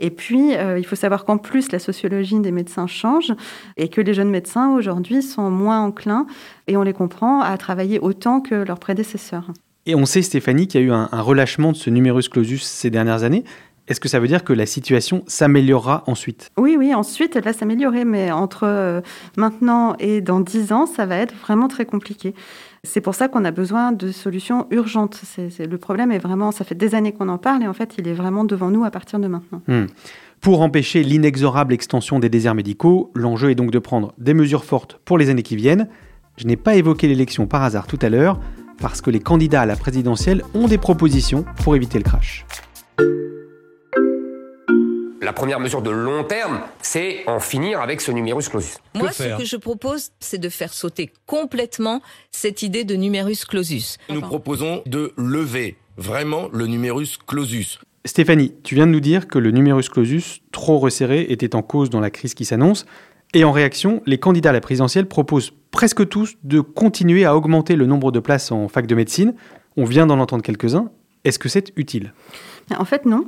Et 0.00 0.10
puis, 0.10 0.56
euh, 0.56 0.78
il 0.78 0.84
faut 0.84 0.96
savoir 0.96 1.24
qu'en 1.24 1.36
plus, 1.36 1.70
la 1.70 1.78
sociologie 1.78 2.40
des 2.40 2.50
médecins 2.50 2.86
change 2.86 3.32
et 3.76 3.88
que 3.88 4.00
les 4.00 4.14
jeunes 4.14 4.30
médecins 4.30 4.74
aujourd'hui 4.74 5.22
sont 5.22 5.50
moins 5.50 5.80
enclins, 5.82 6.26
et 6.66 6.76
on 6.76 6.82
les 6.82 6.94
comprend, 6.94 7.42
à 7.42 7.56
travailler 7.58 8.00
autant 8.00 8.40
que 8.40 8.54
leurs 8.54 8.78
prédécesseurs. 8.78 9.52
Et 9.86 9.94
on 9.94 10.06
sait, 10.06 10.22
Stéphanie, 10.22 10.66
qu'il 10.66 10.80
y 10.80 10.84
a 10.84 10.86
eu 10.86 10.92
un, 10.92 11.08
un 11.12 11.20
relâchement 11.20 11.72
de 11.72 11.76
ce 11.76 11.90
numerus 11.90 12.28
clausus 12.28 12.62
ces 12.62 12.90
dernières 12.90 13.24
années. 13.24 13.44
Est-ce 13.90 13.98
que 13.98 14.08
ça 14.08 14.20
veut 14.20 14.28
dire 14.28 14.44
que 14.44 14.52
la 14.52 14.66
situation 14.66 15.24
s'améliorera 15.26 16.04
ensuite? 16.06 16.50
Oui, 16.56 16.76
oui, 16.78 16.94
ensuite, 16.94 17.34
elle 17.34 17.42
va 17.42 17.52
s'améliorer, 17.52 18.04
mais 18.04 18.30
entre 18.30 18.62
euh, 18.62 19.00
maintenant 19.36 19.96
et 19.98 20.20
dans 20.20 20.38
10 20.38 20.72
ans, 20.72 20.86
ça 20.86 21.06
va 21.06 21.16
être 21.16 21.34
vraiment 21.34 21.66
très 21.66 21.86
compliqué. 21.86 22.32
C'est 22.82 23.02
pour 23.02 23.14
ça 23.14 23.28
qu'on 23.28 23.44
a 23.44 23.50
besoin 23.50 23.92
de 23.92 24.10
solutions 24.10 24.66
urgentes. 24.70 25.20
C'est- 25.22 25.66
le 25.66 25.78
problème 25.78 26.10
est 26.12 26.18
vraiment, 26.18 26.50
ça 26.50 26.64
fait 26.64 26.74
des 26.74 26.94
années 26.94 27.12
qu'on 27.12 27.28
en 27.28 27.36
parle, 27.36 27.62
et 27.62 27.66
en 27.68 27.74
fait, 27.74 27.94
il 27.98 28.08
est 28.08 28.14
vraiment 28.14 28.44
devant 28.44 28.70
nous 28.70 28.84
à 28.84 28.90
partir 28.90 29.18
de 29.18 29.26
maintenant. 29.28 29.60
Hmm. 29.68 29.86
Pour 30.40 30.62
empêcher 30.62 31.02
l'inexorable 31.02 31.74
extension 31.74 32.18
des 32.18 32.30
déserts 32.30 32.54
médicaux, 32.54 33.10
l'enjeu 33.14 33.50
est 33.50 33.54
donc 33.54 33.70
de 33.70 33.78
prendre 33.78 34.14
des 34.16 34.32
mesures 34.32 34.64
fortes 34.64 34.98
pour 35.04 35.18
les 35.18 35.28
années 35.28 35.42
qui 35.42 35.56
viennent. 35.56 35.88
Je 36.38 36.46
n'ai 36.46 36.56
pas 36.56 36.74
évoqué 36.74 37.06
l'élection 37.06 37.46
par 37.46 37.62
hasard 37.62 37.86
tout 37.86 37.98
à 38.00 38.08
l'heure, 38.08 38.40
parce 38.80 39.02
que 39.02 39.10
les 39.10 39.20
candidats 39.20 39.60
à 39.60 39.66
la 39.66 39.76
présidentielle 39.76 40.42
ont 40.54 40.66
des 40.66 40.78
propositions 40.78 41.44
pour 41.62 41.76
éviter 41.76 41.98
le 41.98 42.04
crash. 42.04 42.46
La 45.30 45.34
première 45.34 45.60
mesure 45.60 45.80
de 45.80 45.90
long 45.90 46.24
terme, 46.24 46.58
c'est 46.82 47.20
en 47.28 47.38
finir 47.38 47.80
avec 47.80 48.00
ce 48.00 48.10
numerus 48.10 48.48
clausus. 48.48 48.78
Moi, 48.94 49.12
ce 49.12 49.38
que 49.38 49.44
je 49.44 49.56
propose, 49.56 50.10
c'est 50.18 50.38
de 50.38 50.48
faire 50.48 50.74
sauter 50.74 51.12
complètement 51.24 52.02
cette 52.32 52.62
idée 52.62 52.82
de 52.82 52.96
numerus 52.96 53.44
clausus. 53.44 53.98
Nous 54.08 54.22
proposons 54.22 54.82
de 54.86 55.12
lever 55.16 55.76
vraiment 55.96 56.48
le 56.52 56.66
numerus 56.66 57.16
clausus. 57.16 57.78
Stéphanie, 58.04 58.54
tu 58.64 58.74
viens 58.74 58.88
de 58.88 58.90
nous 58.90 58.98
dire 58.98 59.28
que 59.28 59.38
le 59.38 59.52
numerus 59.52 59.88
clausus, 59.88 60.40
trop 60.50 60.80
resserré, 60.80 61.26
était 61.28 61.54
en 61.54 61.62
cause 61.62 61.90
dans 61.90 62.00
la 62.00 62.10
crise 62.10 62.34
qui 62.34 62.44
s'annonce. 62.44 62.84
Et 63.32 63.44
en 63.44 63.52
réaction, 63.52 64.02
les 64.06 64.18
candidats 64.18 64.50
à 64.50 64.52
la 64.52 64.60
présidentielle 64.60 65.06
proposent 65.06 65.52
presque 65.70 66.08
tous 66.08 66.34
de 66.42 66.58
continuer 66.58 67.24
à 67.24 67.36
augmenter 67.36 67.76
le 67.76 67.86
nombre 67.86 68.10
de 68.10 68.18
places 68.18 68.50
en 68.50 68.66
fac 68.66 68.88
de 68.88 68.96
médecine. 68.96 69.36
On 69.76 69.84
vient 69.84 70.08
d'en 70.08 70.18
entendre 70.18 70.42
quelques-uns. 70.42 70.90
Est-ce 71.22 71.38
que 71.38 71.48
c'est 71.48 71.72
utile? 71.76 72.14
En 72.78 72.84
fait, 72.84 73.04
non. 73.04 73.24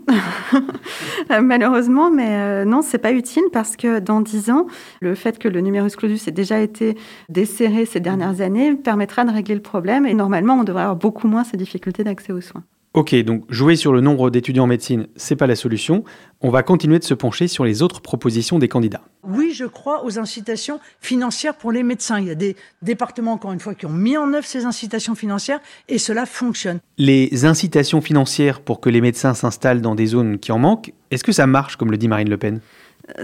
Malheureusement, 1.42 2.11
mais 2.11 2.28
euh, 2.28 2.64
non, 2.64 2.82
c'est 2.82 2.99
pas 2.99 3.12
utile 3.12 3.44
parce 3.52 3.76
que 3.76 3.99
dans 3.99 4.20
10 4.20 4.50
ans, 4.50 4.66
le 5.00 5.14
fait 5.14 5.38
que 5.38 5.49
le 5.49 5.61
numerus 5.61 5.96
clausus 5.96 6.28
ait 6.28 6.32
déjà 6.32 6.61
été 6.61 6.96
desserré 7.28 7.84
ces 7.87 8.00
dernières 8.00 8.40
années 8.40 8.75
permettra 8.75 9.25
de 9.25 9.30
régler 9.30 9.54
le 9.54 9.62
problème 9.62 10.06
et 10.06 10.14
normalement, 10.14 10.54
on 10.54 10.64
devrait 10.64 10.82
avoir 10.82 10.96
beaucoup 10.96 11.26
moins 11.26 11.44
ces 11.44 11.56
difficultés 11.56 12.04
d'accès 12.04 12.32
aux 12.32 12.40
soins. 12.40 12.62
Ok, 12.94 13.14
donc 13.22 13.44
jouer 13.49 13.75
sur 13.75 13.94
le 13.94 14.02
nombre 14.02 14.28
d'étudiants 14.28 14.64
en 14.64 14.66
médecine, 14.66 15.06
c'est 15.16 15.34
pas 15.34 15.46
la 15.46 15.56
solution. 15.56 16.04
On 16.42 16.50
va 16.50 16.62
continuer 16.62 16.99
de 16.99 17.04
se 17.04 17.14
pencher 17.14 17.49
sur 17.49 17.64
les 17.64 17.80
autres 17.80 18.02
propositions 18.02 18.58
des 18.58 18.68
candidats. 18.68 19.00
Oui, 19.26 19.52
je 19.54 19.64
crois 19.64 20.04
aux 20.04 20.18
incitations 20.18 20.78
financières 21.00 21.56
pour 21.56 21.72
les 21.72 21.84
médecins. 21.84 22.20
Il 22.20 22.26
y 22.26 22.30
a 22.30 22.34
des 22.34 22.54
départements, 22.82 23.32
encore 23.32 23.52
une 23.52 23.61
fois, 23.61 23.75
qui 23.75 23.87
ont 23.87 23.92
mis 23.92 24.18
en 24.18 24.30
œuvre 24.34 24.44
ces 24.44 24.66
incitations 24.66 25.14
financières 25.14 25.61
et 25.88 25.96
cela 25.96 26.26
fonctionne. 26.26 26.80
Les 26.99 27.46
incitations 27.46 28.02
financières 28.02 28.61
pour 28.61 28.78
que 28.78 28.90
les 28.90 29.00
médecins 29.00 29.32
s'installent 29.32 29.80
dans 29.80 29.94
des 29.94 30.06
zones 30.06 30.38
qui 30.38 30.52
en 30.52 30.58
manquent, 30.58 30.92
est-ce 31.11 31.25
que 31.25 31.32
ça 31.32 31.46
marche 31.46 31.76
comme 31.76 31.92
le 31.92 31.96
dit 31.96 32.08
Marine 32.08 32.28
Le 32.28 32.37
Pen? 32.37 32.61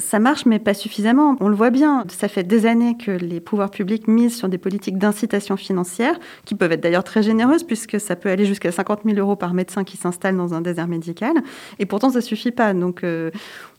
Ça 0.01 0.19
marche, 0.19 0.45
mais 0.45 0.59
pas 0.59 0.75
suffisamment. 0.75 1.37
On 1.41 1.49
le 1.49 1.55
voit 1.55 1.71
bien. 1.71 2.05
Ça 2.09 2.29
fait 2.29 2.43
des 2.43 2.67
années 2.67 2.97
que 2.97 3.13
les 3.13 3.41
pouvoirs 3.41 3.71
publics 3.71 4.09
misent 4.09 4.37
sur 4.37 4.49
des 4.49 4.59
politiques 4.59 4.99
d'incitation 4.99 5.57
financière, 5.57 6.19
qui 6.45 6.57
peuvent 6.57 6.73
être 6.73 6.81
d'ailleurs 6.81 7.05
très 7.05 7.23
généreuses, 7.23 7.63
puisque 7.63 8.01
ça 8.01 8.17
peut 8.17 8.29
aller 8.29 8.45
jusqu'à 8.45 8.73
50 8.73 9.03
000 9.05 9.19
euros 9.19 9.37
par 9.37 9.55
médecin 9.55 9.85
qui 9.85 9.97
s'installe 9.97 10.37
dans 10.37 10.53
un 10.53 10.61
désert 10.61 10.89
médical. 10.89 11.35
Et 11.79 11.87
pourtant, 11.87 12.11
ça 12.11 12.21
suffit 12.21 12.51
pas. 12.51 12.75
Donc, 12.75 13.05
euh, 13.05 13.31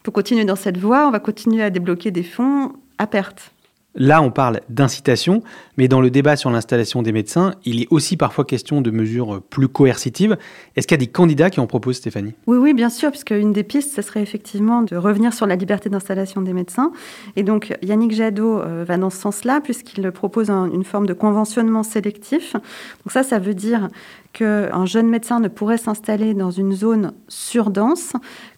on 0.08 0.12
continuer 0.12 0.46
dans 0.46 0.56
cette 0.56 0.78
voie. 0.78 1.08
On 1.08 1.12
va 1.12 1.20
continuer 1.20 1.62
à 1.62 1.70
débloquer 1.70 2.10
des 2.10 2.24
fonds 2.24 2.74
à 2.98 3.06
perte. 3.06 3.52
Là, 3.96 4.22
on 4.22 4.30
parle 4.30 4.62
d'incitation, 4.70 5.42
mais 5.76 5.88
dans 5.88 6.00
le 6.00 6.12
débat 6.12 6.36
sur 6.36 6.52
l'installation 6.52 7.02
des 7.02 7.12
médecins, 7.12 7.56
il 7.66 7.82
est 7.82 7.88
aussi 7.90 8.18
parfois 8.18 8.46
question 8.46 8.82
de 8.82 8.92
mesures 8.92 9.42
plus 9.50 9.68
coercitives. 9.68 10.38
Est-ce 10.76 10.86
qu'il 10.88 10.96
y 10.96 11.00
a 11.02 11.06
des 11.06 11.12
candidats 11.12 11.50
qui 11.50 11.60
en 11.60 11.66
proposent, 11.66 11.98
Stéphanie? 11.98 12.34
Oui, 12.46 12.58
oui, 12.60 12.74
bien 12.76 12.90
sûr, 12.90 13.10
puisque 13.10 13.32
une 13.32 13.52
des 13.52 13.64
pistes, 13.64 13.94
ce 13.96 14.04
serait 14.04 14.22
effectivement 14.22 14.84
de 14.84 14.96
revenir 14.96 15.34
sur 15.34 15.48
la 15.48 15.56
liberté 15.56 15.90
d'installation 15.90 16.42
des 16.44 16.54
médecins. 16.54 16.92
Et 17.36 17.42
donc, 17.44 17.76
Yannick 17.82 18.12
Jadot 18.12 18.60
euh, 18.60 18.86
va 18.88 18.98
dans 18.98 19.10
ce 19.10 19.18
sens-là, 19.18 19.60
puisqu'il 19.60 20.10
propose 20.12 20.52
un- 20.52 20.70
une 20.72 20.84
forme 20.84 21.08
de 21.08 21.14
conventionnement 21.14 21.82
sélectif. 21.84 22.54
Donc 22.54 23.12
ça, 23.12 23.24
ça 23.24 23.40
veut 23.40 23.56
dire 23.56 23.90
qu'un 24.34 24.86
jeune 24.86 25.10
médecin 25.10 25.40
ne 25.40 25.48
pourrait 25.48 25.80
s'installer 25.80 26.36
dans 26.36 26.52
une 26.52 26.74
zone 26.74 27.14
surdense 27.28 28.14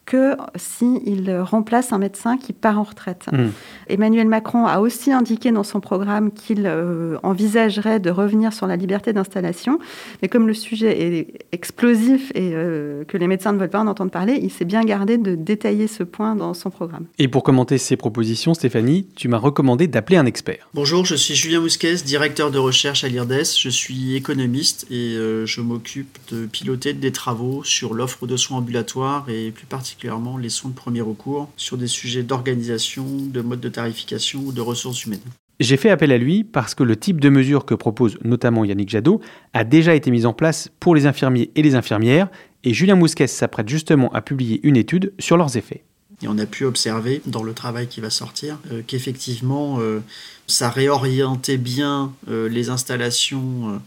que 0.06 0.36
s'il 0.56 1.32
remplace 1.40 1.94
un 1.94 1.98
médecin 1.98 2.38
qui 2.38 2.54
part 2.54 2.80
en 2.80 2.84
retraite. 2.84 3.28
Mmh. 3.32 3.48
Emmanuel 3.88 4.28
Macron 4.28 4.66
a 4.66 4.80
aussi 4.80 5.12
indiqué 5.12 5.52
dans 5.52 5.64
son 5.64 5.80
programme 5.80 6.32
qu'il 6.32 6.64
euh, 6.66 7.18
envisagerait 7.24 8.00
de 8.00 8.10
revenir 8.10 8.52
sur 8.52 8.68
la 8.68 8.76
liberté 8.76 9.14
d'installation. 9.14 9.80
Mais 10.22 10.28
comme 10.28 10.48
le 10.48 10.54
sujet 10.54 11.00
est 11.00 11.46
explosif 11.52 12.32
et 12.36 12.52
euh, 12.54 13.04
que 13.06 13.18
les 13.18 13.28
médecins 13.28 13.54
ne 13.54 13.58
veulent 13.58 13.70
pas 13.70 13.80
en 13.80 13.88
entendre 13.88 14.12
parler, 14.12 14.40
il 14.42 14.52
s'est 14.52 14.66
bien 14.66 14.84
gardé 14.84 15.18
de 15.18 15.36
détailler 15.36 15.88
ce 15.88 16.04
point 16.04 16.36
dans 16.36 16.54
son 16.54 16.72
programme. 16.72 17.06
Et 17.18 17.28
pour 17.28 17.44
commenter 17.44 17.78
ces 17.78 17.96
propositions, 17.96 18.54
Stéphanie, 18.54 19.08
tu 19.16 19.28
m'as 19.28 19.38
recommandé 19.38 19.88
d'appeler 19.88 20.18
un 20.18 20.26
expert. 20.26 20.68
Bonjour, 20.74 21.06
je 21.06 21.16
suis 21.16 21.36
Julien 21.36 21.62
Mousquez, 21.62 21.96
directeur 22.06 22.52
de 22.52 22.58
recherche 22.58 23.04
à 23.04 23.08
l'IRDES. 23.08 23.58
Je 23.58 23.70
suis 23.70 24.16
économiste 24.16 24.88
et 24.92 25.16
euh, 25.16 25.46
je 25.46 25.62
m'occupe 25.62 26.18
de 26.32 26.48
piloter 26.48 26.94
des 26.94 27.12
travaux 27.12 27.64
sur 27.64 27.94
l'offre 27.94 28.28
de 28.28 28.36
soins 28.36 28.58
ambulatoires 28.58 29.26
et 29.30 29.52
plus 29.52 29.66
particulièrement 29.66 30.01
les 30.40 30.50
soins 30.50 30.72
de 30.72 30.76
premier 30.76 31.02
recours 31.02 31.50
sur 31.58 31.78
des 31.78 31.88
sujets 31.88 32.24
d'organisation, 32.24 33.06
de 33.06 33.42
mode 33.42 33.60
de 33.60 33.70
tarification 33.70 34.42
ou 34.46 34.52
de 34.52 34.62
ressources 34.62 35.06
humaines. 35.06 35.20
J'ai 35.60 35.78
fait 35.78 35.92
appel 35.92 36.12
à 36.12 36.18
lui 36.18 36.44
parce 36.44 36.74
que 36.74 36.84
le 36.84 36.96
type 36.96 37.22
de 37.22 37.30
mesure 37.30 37.66
que 37.66 37.76
propose 37.76 38.18
notamment 38.24 38.66
Yannick 38.66 38.90
Jadot 38.90 39.22
a 39.54 39.64
déjà 39.64 39.94
été 39.94 40.10
mis 40.10 40.26
en 40.26 40.34
place 40.34 40.70
pour 40.80 40.96
les 40.96 41.06
infirmiers 41.06 41.52
et 41.56 41.62
les 41.62 41.76
infirmières, 41.76 42.30
et 42.64 42.74
Julien 42.74 42.96
Mousquet 42.96 43.28
s'apprête 43.28 43.70
justement 43.70 44.12
à 44.12 44.22
publier 44.22 44.60
une 44.64 44.76
étude 44.76 45.14
sur 45.20 45.38
leurs 45.38 45.58
effets. 45.58 45.84
Et 46.24 46.28
on 46.28 46.38
a 46.38 46.46
pu 46.46 46.66
observer 46.66 47.22
dans 47.26 47.44
le 47.44 47.54
travail 47.54 47.88
qui 47.88 48.02
va 48.02 48.10
sortir 48.10 48.60
euh, 48.72 48.82
qu'effectivement 48.86 49.78
euh, 49.80 50.00
ça 50.48 50.70
réorientait 50.70 51.58
bien 51.58 52.14
euh, 52.28 52.48
les 52.50 52.70
installations 52.70 53.82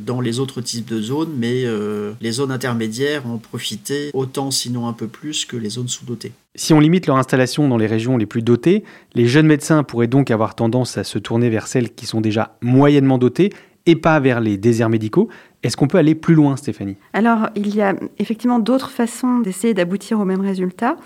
dans 0.00 0.20
les 0.20 0.40
autres 0.40 0.60
types 0.60 0.88
de 0.88 1.00
zones, 1.00 1.32
mais 1.36 1.64
euh, 1.64 2.12
les 2.20 2.32
zones 2.32 2.50
intermédiaires 2.50 3.26
en 3.26 3.38
profitaient 3.38 4.10
autant, 4.14 4.50
sinon 4.50 4.86
un 4.86 4.92
peu 4.92 5.06
plus, 5.06 5.44
que 5.44 5.56
les 5.56 5.70
zones 5.70 5.88
sous-dotées. 5.88 6.32
Si 6.54 6.72
on 6.72 6.80
limite 6.80 7.06
leur 7.06 7.16
installation 7.16 7.68
dans 7.68 7.78
les 7.78 7.86
régions 7.86 8.16
les 8.16 8.26
plus 8.26 8.42
dotées, 8.42 8.84
les 9.14 9.26
jeunes 9.26 9.46
médecins 9.46 9.82
pourraient 9.82 10.06
donc 10.06 10.30
avoir 10.30 10.54
tendance 10.54 10.98
à 10.98 11.04
se 11.04 11.18
tourner 11.18 11.50
vers 11.50 11.66
celles 11.66 11.94
qui 11.94 12.06
sont 12.06 12.20
déjà 12.20 12.56
moyennement 12.60 13.18
dotées 13.18 13.50
et 13.86 13.96
pas 13.96 14.20
vers 14.20 14.40
les 14.40 14.58
déserts 14.58 14.88
médicaux. 14.88 15.28
Est-ce 15.62 15.76
qu'on 15.76 15.86
peut 15.86 15.98
aller 15.98 16.14
plus 16.14 16.34
loin, 16.34 16.56
Stéphanie? 16.56 16.96
Alors, 17.12 17.48
il 17.54 17.74
y 17.74 17.82
a 17.82 17.94
effectivement 18.18 18.58
d'autres 18.58 18.90
façons 18.90 19.38
d'essayer 19.40 19.74
d'aboutir 19.74 20.18
au 20.18 20.24
même 20.24 20.40
résultat. 20.40 20.96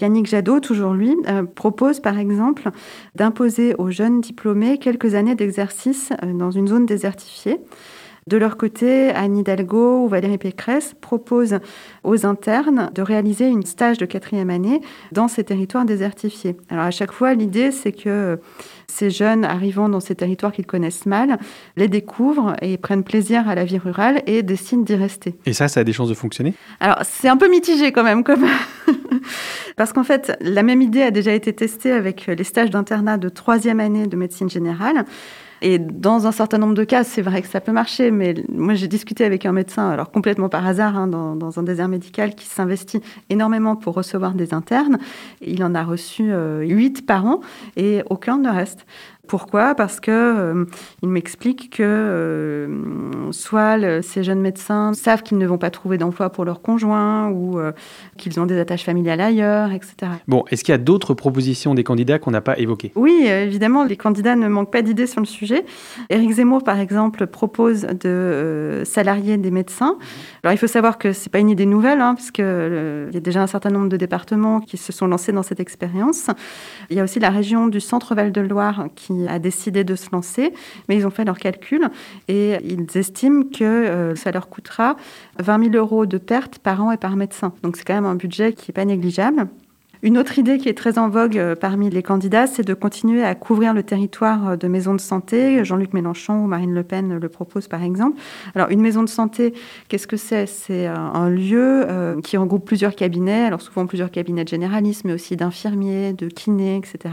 Yannick 0.00 0.26
Jadot, 0.26 0.60
toujours 0.60 0.94
lui, 0.94 1.16
euh, 1.28 1.44
propose 1.44 2.00
par 2.00 2.18
exemple 2.18 2.70
d'imposer 3.14 3.74
aux 3.76 3.90
jeunes 3.90 4.20
diplômés 4.20 4.78
quelques 4.78 5.14
années 5.14 5.34
d'exercice 5.34 6.12
euh, 6.24 6.32
dans 6.32 6.50
une 6.50 6.66
zone 6.66 6.86
désertifiée. 6.86 7.58
De 8.26 8.36
leur 8.36 8.56
côté, 8.56 9.10
Anne 9.10 9.38
Hidalgo 9.38 10.04
ou 10.04 10.08
Valérie 10.08 10.38
Pécresse 10.38 10.94
proposent 11.00 11.58
aux 12.04 12.26
internes 12.26 12.90
de 12.94 13.02
réaliser 13.02 13.48
une 13.48 13.64
stage 13.64 13.98
de 13.98 14.06
quatrième 14.06 14.50
année 14.50 14.80
dans 15.12 15.26
ces 15.26 15.44
territoires 15.44 15.84
désertifiés. 15.84 16.56
Alors 16.68 16.84
à 16.84 16.90
chaque 16.90 17.12
fois, 17.12 17.34
l'idée, 17.34 17.70
c'est 17.70 17.92
que 17.92 18.38
ces 18.86 19.10
jeunes 19.10 19.44
arrivant 19.44 19.88
dans 19.88 20.00
ces 20.00 20.14
territoires 20.14 20.52
qu'ils 20.52 20.66
connaissent 20.66 21.06
mal 21.06 21.38
les 21.76 21.88
découvrent 21.88 22.54
et 22.60 22.76
prennent 22.76 23.04
plaisir 23.04 23.48
à 23.48 23.54
la 23.54 23.64
vie 23.64 23.78
rurale 23.78 24.22
et 24.26 24.42
décident 24.42 24.82
d'y 24.82 24.96
rester. 24.96 25.34
Et 25.46 25.52
ça, 25.52 25.68
ça 25.68 25.80
a 25.80 25.84
des 25.84 25.92
chances 25.92 26.08
de 26.08 26.14
fonctionner? 26.14 26.54
Alors 26.80 26.98
c'est 27.02 27.28
un 27.28 27.36
peu 27.36 27.48
mitigé 27.48 27.92
quand 27.92 28.04
même, 28.04 28.22
comme... 28.22 28.46
parce 29.76 29.92
qu'en 29.92 30.04
fait, 30.04 30.36
la 30.40 30.62
même 30.62 30.82
idée 30.82 31.02
a 31.02 31.10
déjà 31.10 31.32
été 31.32 31.52
testée 31.52 31.92
avec 31.92 32.26
les 32.26 32.44
stages 32.44 32.70
d'internat 32.70 33.16
de 33.16 33.28
troisième 33.28 33.80
année 33.80 34.06
de 34.06 34.16
médecine 34.16 34.50
générale. 34.50 35.04
Et 35.62 35.78
dans 35.78 36.26
un 36.26 36.32
certain 36.32 36.58
nombre 36.58 36.74
de 36.74 36.84
cas, 36.84 37.04
c'est 37.04 37.22
vrai 37.22 37.42
que 37.42 37.48
ça 37.48 37.60
peut 37.60 37.72
marcher, 37.72 38.10
mais 38.10 38.34
moi 38.52 38.74
j'ai 38.74 38.88
discuté 38.88 39.24
avec 39.24 39.44
un 39.44 39.52
médecin, 39.52 39.90
alors 39.90 40.10
complètement 40.10 40.48
par 40.48 40.66
hasard, 40.66 40.96
hein, 40.96 41.06
dans, 41.06 41.58
un 41.58 41.62
désert 41.62 41.88
médical 41.88 42.34
qui 42.34 42.46
s'investit 42.46 43.00
énormément 43.28 43.76
pour 43.76 43.94
recevoir 43.94 44.34
des 44.34 44.54
internes. 44.54 44.98
Il 45.40 45.62
en 45.64 45.74
a 45.74 45.82
reçu 45.82 46.32
euh, 46.32 46.62
8 46.62 47.06
par 47.06 47.26
an 47.26 47.40
et 47.76 48.02
aucun 48.08 48.38
ne 48.38 48.48
reste. 48.48 48.86
Pourquoi? 49.30 49.76
Parce 49.76 50.00
que 50.00 50.10
euh, 50.10 50.64
il 51.04 51.08
m'explique 51.08 51.76
que 51.76 51.84
euh, 51.84 53.30
soit 53.30 54.02
ces 54.02 54.24
jeunes 54.24 54.40
médecins 54.40 54.92
savent 54.92 55.22
qu'ils 55.22 55.38
ne 55.38 55.46
vont 55.46 55.56
pas 55.56 55.70
trouver 55.70 55.98
d'emploi 55.98 56.30
pour 56.30 56.44
leur 56.44 56.60
conjoint 56.62 57.28
ou 57.28 57.60
euh, 57.60 57.70
qu'ils 58.18 58.40
ont 58.40 58.46
des 58.46 58.58
attaches 58.58 58.82
familiales 58.82 59.20
ailleurs, 59.20 59.70
etc. 59.70 60.10
Bon, 60.26 60.42
est-ce 60.50 60.64
qu'il 60.64 60.72
y 60.72 60.74
a 60.74 60.78
d'autres 60.78 61.14
propositions 61.14 61.76
des 61.76 61.84
candidats 61.84 62.18
qu'on 62.18 62.32
n'a 62.32 62.40
pas 62.40 62.58
évoquées? 62.58 62.90
Oui, 62.96 63.24
évidemment, 63.28 63.84
les 63.84 63.96
candidats 63.96 64.34
ne 64.34 64.48
manquent 64.48 64.72
pas 64.72 64.82
d'idées 64.82 65.06
sur 65.06 65.20
le 65.20 65.26
sujet. 65.26 65.64
Éric 66.08 66.32
Zemmour, 66.32 66.64
par 66.64 66.80
exemple, 66.80 67.28
propose 67.28 67.82
de 67.82 68.82
salarier 68.84 69.36
des 69.36 69.52
médecins. 69.52 69.96
Alors, 70.42 70.54
il 70.54 70.58
faut 70.58 70.66
savoir 70.66 70.98
que 70.98 71.12
c'est 71.12 71.30
pas 71.30 71.38
une 71.38 71.50
idée 71.50 71.66
nouvelle, 71.66 72.00
hein, 72.00 72.16
puisque 72.16 72.40
il 72.40 73.14
y 73.14 73.16
a 73.16 73.20
déjà 73.20 73.40
un 73.40 73.46
certain 73.46 73.70
nombre 73.70 73.90
de 73.90 73.96
départements 73.96 74.58
qui 74.58 74.76
se 74.76 74.90
sont 74.90 75.06
lancés 75.06 75.30
dans 75.30 75.44
cette 75.44 75.60
expérience. 75.60 76.26
Il 76.90 76.96
y 76.96 77.00
a 77.00 77.04
aussi 77.04 77.20
la 77.20 77.30
région 77.30 77.68
du 77.68 77.78
Centre-Val 77.78 78.32
de 78.32 78.40
Loire 78.40 78.86
qui 78.96 79.19
a 79.28 79.38
décidé 79.38 79.84
de 79.84 79.94
se 79.94 80.10
lancer, 80.12 80.52
mais 80.88 80.96
ils 80.96 81.06
ont 81.06 81.10
fait 81.10 81.24
leurs 81.24 81.38
calculs 81.38 81.88
et 82.28 82.56
ils 82.64 82.86
estiment 82.96 83.44
que 83.44 83.64
euh, 83.64 84.14
ça 84.14 84.30
leur 84.30 84.48
coûtera 84.48 84.96
20 85.38 85.72
000 85.72 85.76
euros 85.76 86.06
de 86.06 86.18
pertes 86.18 86.58
par 86.58 86.82
an 86.82 86.92
et 86.92 86.96
par 86.96 87.16
médecin. 87.16 87.52
Donc 87.62 87.76
c'est 87.76 87.84
quand 87.84 87.94
même 87.94 88.06
un 88.06 88.14
budget 88.14 88.52
qui 88.52 88.70
n'est 88.70 88.74
pas 88.74 88.84
négligeable. 88.84 89.48
Une 90.02 90.16
autre 90.16 90.38
idée 90.38 90.56
qui 90.56 90.70
est 90.70 90.74
très 90.74 90.98
en 90.98 91.10
vogue 91.10 91.36
euh, 91.36 91.54
parmi 91.54 91.90
les 91.90 92.02
candidats, 92.02 92.46
c'est 92.46 92.62
de 92.62 92.72
continuer 92.72 93.22
à 93.22 93.34
couvrir 93.34 93.74
le 93.74 93.82
territoire 93.82 94.50
euh, 94.50 94.56
de 94.56 94.66
maisons 94.66 94.94
de 94.94 95.00
santé. 95.00 95.62
Jean-Luc 95.62 95.92
Mélenchon 95.92 96.42
ou 96.42 96.46
Marine 96.46 96.72
Le 96.72 96.82
Pen 96.82 97.18
le 97.18 97.28
proposent 97.28 97.68
par 97.68 97.82
exemple. 97.82 98.18
Alors 98.54 98.70
une 98.70 98.80
maison 98.80 99.02
de 99.02 99.08
santé, 99.10 99.52
qu'est-ce 99.88 100.06
que 100.06 100.16
c'est? 100.16 100.46
C'est 100.46 100.86
un 100.86 101.28
lieu 101.28 101.86
qui 102.22 102.36
regroupe 102.36 102.64
plusieurs 102.64 102.94
cabinets, 102.94 103.44
alors 103.44 103.60
souvent 103.60 103.86
plusieurs 103.86 104.10
cabinets 104.10 104.44
de 104.44 104.48
généralistes, 104.48 105.04
mais 105.04 105.12
aussi 105.12 105.36
d'infirmiers, 105.36 106.12
de 106.14 106.28
kinés, 106.28 106.76
etc 106.76 107.10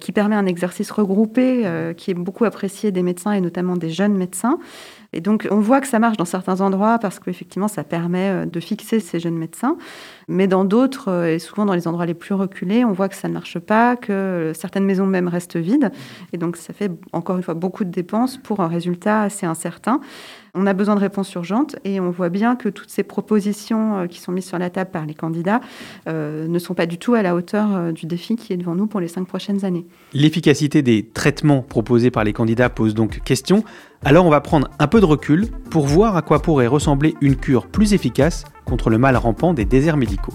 qui 0.00 0.12
permet 0.12 0.34
un 0.34 0.46
exercice 0.46 0.90
regroupé 0.90 1.62
euh, 1.64 1.92
qui 1.92 2.10
est 2.10 2.14
beaucoup 2.14 2.44
apprécié 2.44 2.90
des 2.90 3.02
médecins 3.02 3.32
et 3.32 3.40
notamment 3.40 3.76
des 3.76 3.90
jeunes 3.90 4.14
médecins. 4.14 4.58
Et 5.12 5.20
donc, 5.20 5.48
on 5.50 5.58
voit 5.58 5.80
que 5.80 5.88
ça 5.88 5.98
marche 5.98 6.16
dans 6.16 6.24
certains 6.24 6.60
endroits 6.60 6.98
parce 6.98 7.18
qu'effectivement, 7.18 7.68
ça 7.68 7.82
permet 7.82 8.30
euh, 8.30 8.46
de 8.46 8.60
fixer 8.60 9.00
ces 9.00 9.18
jeunes 9.18 9.36
médecins. 9.36 9.76
Mais 10.28 10.46
dans 10.46 10.64
d'autres, 10.64 11.08
euh, 11.08 11.34
et 11.34 11.38
souvent 11.38 11.66
dans 11.66 11.74
les 11.74 11.88
endroits 11.88 12.06
les 12.06 12.14
plus 12.14 12.34
reculés, 12.34 12.84
on 12.84 12.92
voit 12.92 13.08
que 13.08 13.16
ça 13.16 13.26
ne 13.28 13.32
marche 13.32 13.58
pas, 13.58 13.96
que 13.96 14.52
certaines 14.54 14.84
maisons 14.84 15.06
même 15.06 15.26
restent 15.26 15.56
vides. 15.56 15.90
Et 16.32 16.38
donc, 16.38 16.56
ça 16.56 16.72
fait 16.72 16.92
encore 17.12 17.36
une 17.36 17.42
fois 17.42 17.54
beaucoup 17.54 17.84
de 17.84 17.90
dépenses 17.90 18.36
pour 18.36 18.60
un 18.60 18.68
résultat 18.68 19.22
assez 19.22 19.46
incertain. 19.46 20.00
On 20.54 20.66
a 20.66 20.72
besoin 20.72 20.94
de 20.94 21.00
réponses 21.00 21.32
urgentes 21.34 21.76
et 21.84 22.00
on 22.00 22.10
voit 22.10 22.28
bien 22.28 22.56
que 22.56 22.68
toutes 22.68 22.90
ces 22.90 23.02
propositions 23.02 23.98
euh, 23.98 24.06
qui 24.06 24.20
sont 24.20 24.32
mises 24.32 24.46
sur 24.46 24.58
la 24.58 24.70
table 24.70 24.90
par 24.90 25.06
les 25.06 25.14
candidats 25.14 25.60
euh, 26.08 26.48
ne 26.48 26.58
sont 26.58 26.74
pas 26.74 26.86
du 26.86 26.98
tout 26.98 27.14
à 27.14 27.22
la 27.22 27.34
hauteur 27.34 27.68
euh, 27.74 27.92
du 27.92 28.06
défi 28.06 28.36
qui 28.36 28.52
est 28.52 28.56
devant 28.56 28.74
nous 28.74 28.86
pour 28.86 29.00
les 29.00 29.08
cinq 29.08 29.26
prochaines 29.26 29.64
années. 29.64 29.86
L'efficacité 30.12 30.82
des 30.82 31.06
traitements 31.06 31.62
proposés 31.62 32.10
par 32.10 32.24
les 32.24 32.32
candidats 32.32 32.68
pose 32.68 32.94
donc 32.94 33.20
question. 33.22 33.64
Alors 34.04 34.26
on 34.26 34.30
va 34.30 34.40
prendre 34.40 34.68
un 34.78 34.86
peu 34.86 35.00
de 35.00 35.04
recul 35.04 35.48
pour 35.70 35.86
voir 35.86 36.16
à 36.16 36.22
quoi 36.22 36.42
pourrait 36.42 36.66
ressembler 36.66 37.14
une 37.20 37.36
cure 37.36 37.66
plus 37.66 37.92
efficace 37.92 38.44
contre 38.64 38.90
le 38.90 38.98
mal 38.98 39.16
rampant 39.16 39.54
des 39.54 39.64
déserts 39.64 39.96
médicaux. 39.96 40.34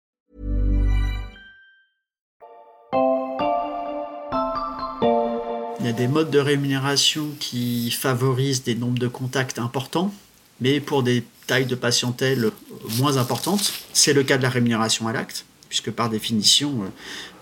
a 5.91 5.93
des 5.93 6.07
modes 6.07 6.29
de 6.29 6.39
rémunération 6.39 7.27
qui 7.39 7.91
favorisent 7.91 8.63
des 8.63 8.75
nombres 8.75 8.97
de 8.97 9.09
contacts 9.09 9.59
importants, 9.59 10.13
mais 10.61 10.79
pour 10.79 11.03
des 11.03 11.23
tailles 11.47 11.65
de 11.65 11.75
patientèle 11.75 12.51
moins 12.97 13.17
importantes. 13.17 13.73
C'est 13.91 14.13
le 14.13 14.23
cas 14.23 14.37
de 14.37 14.43
la 14.43 14.49
rémunération 14.49 15.09
à 15.09 15.11
l'acte, 15.11 15.45
puisque 15.67 15.91
par 15.91 16.09
définition, 16.09 16.85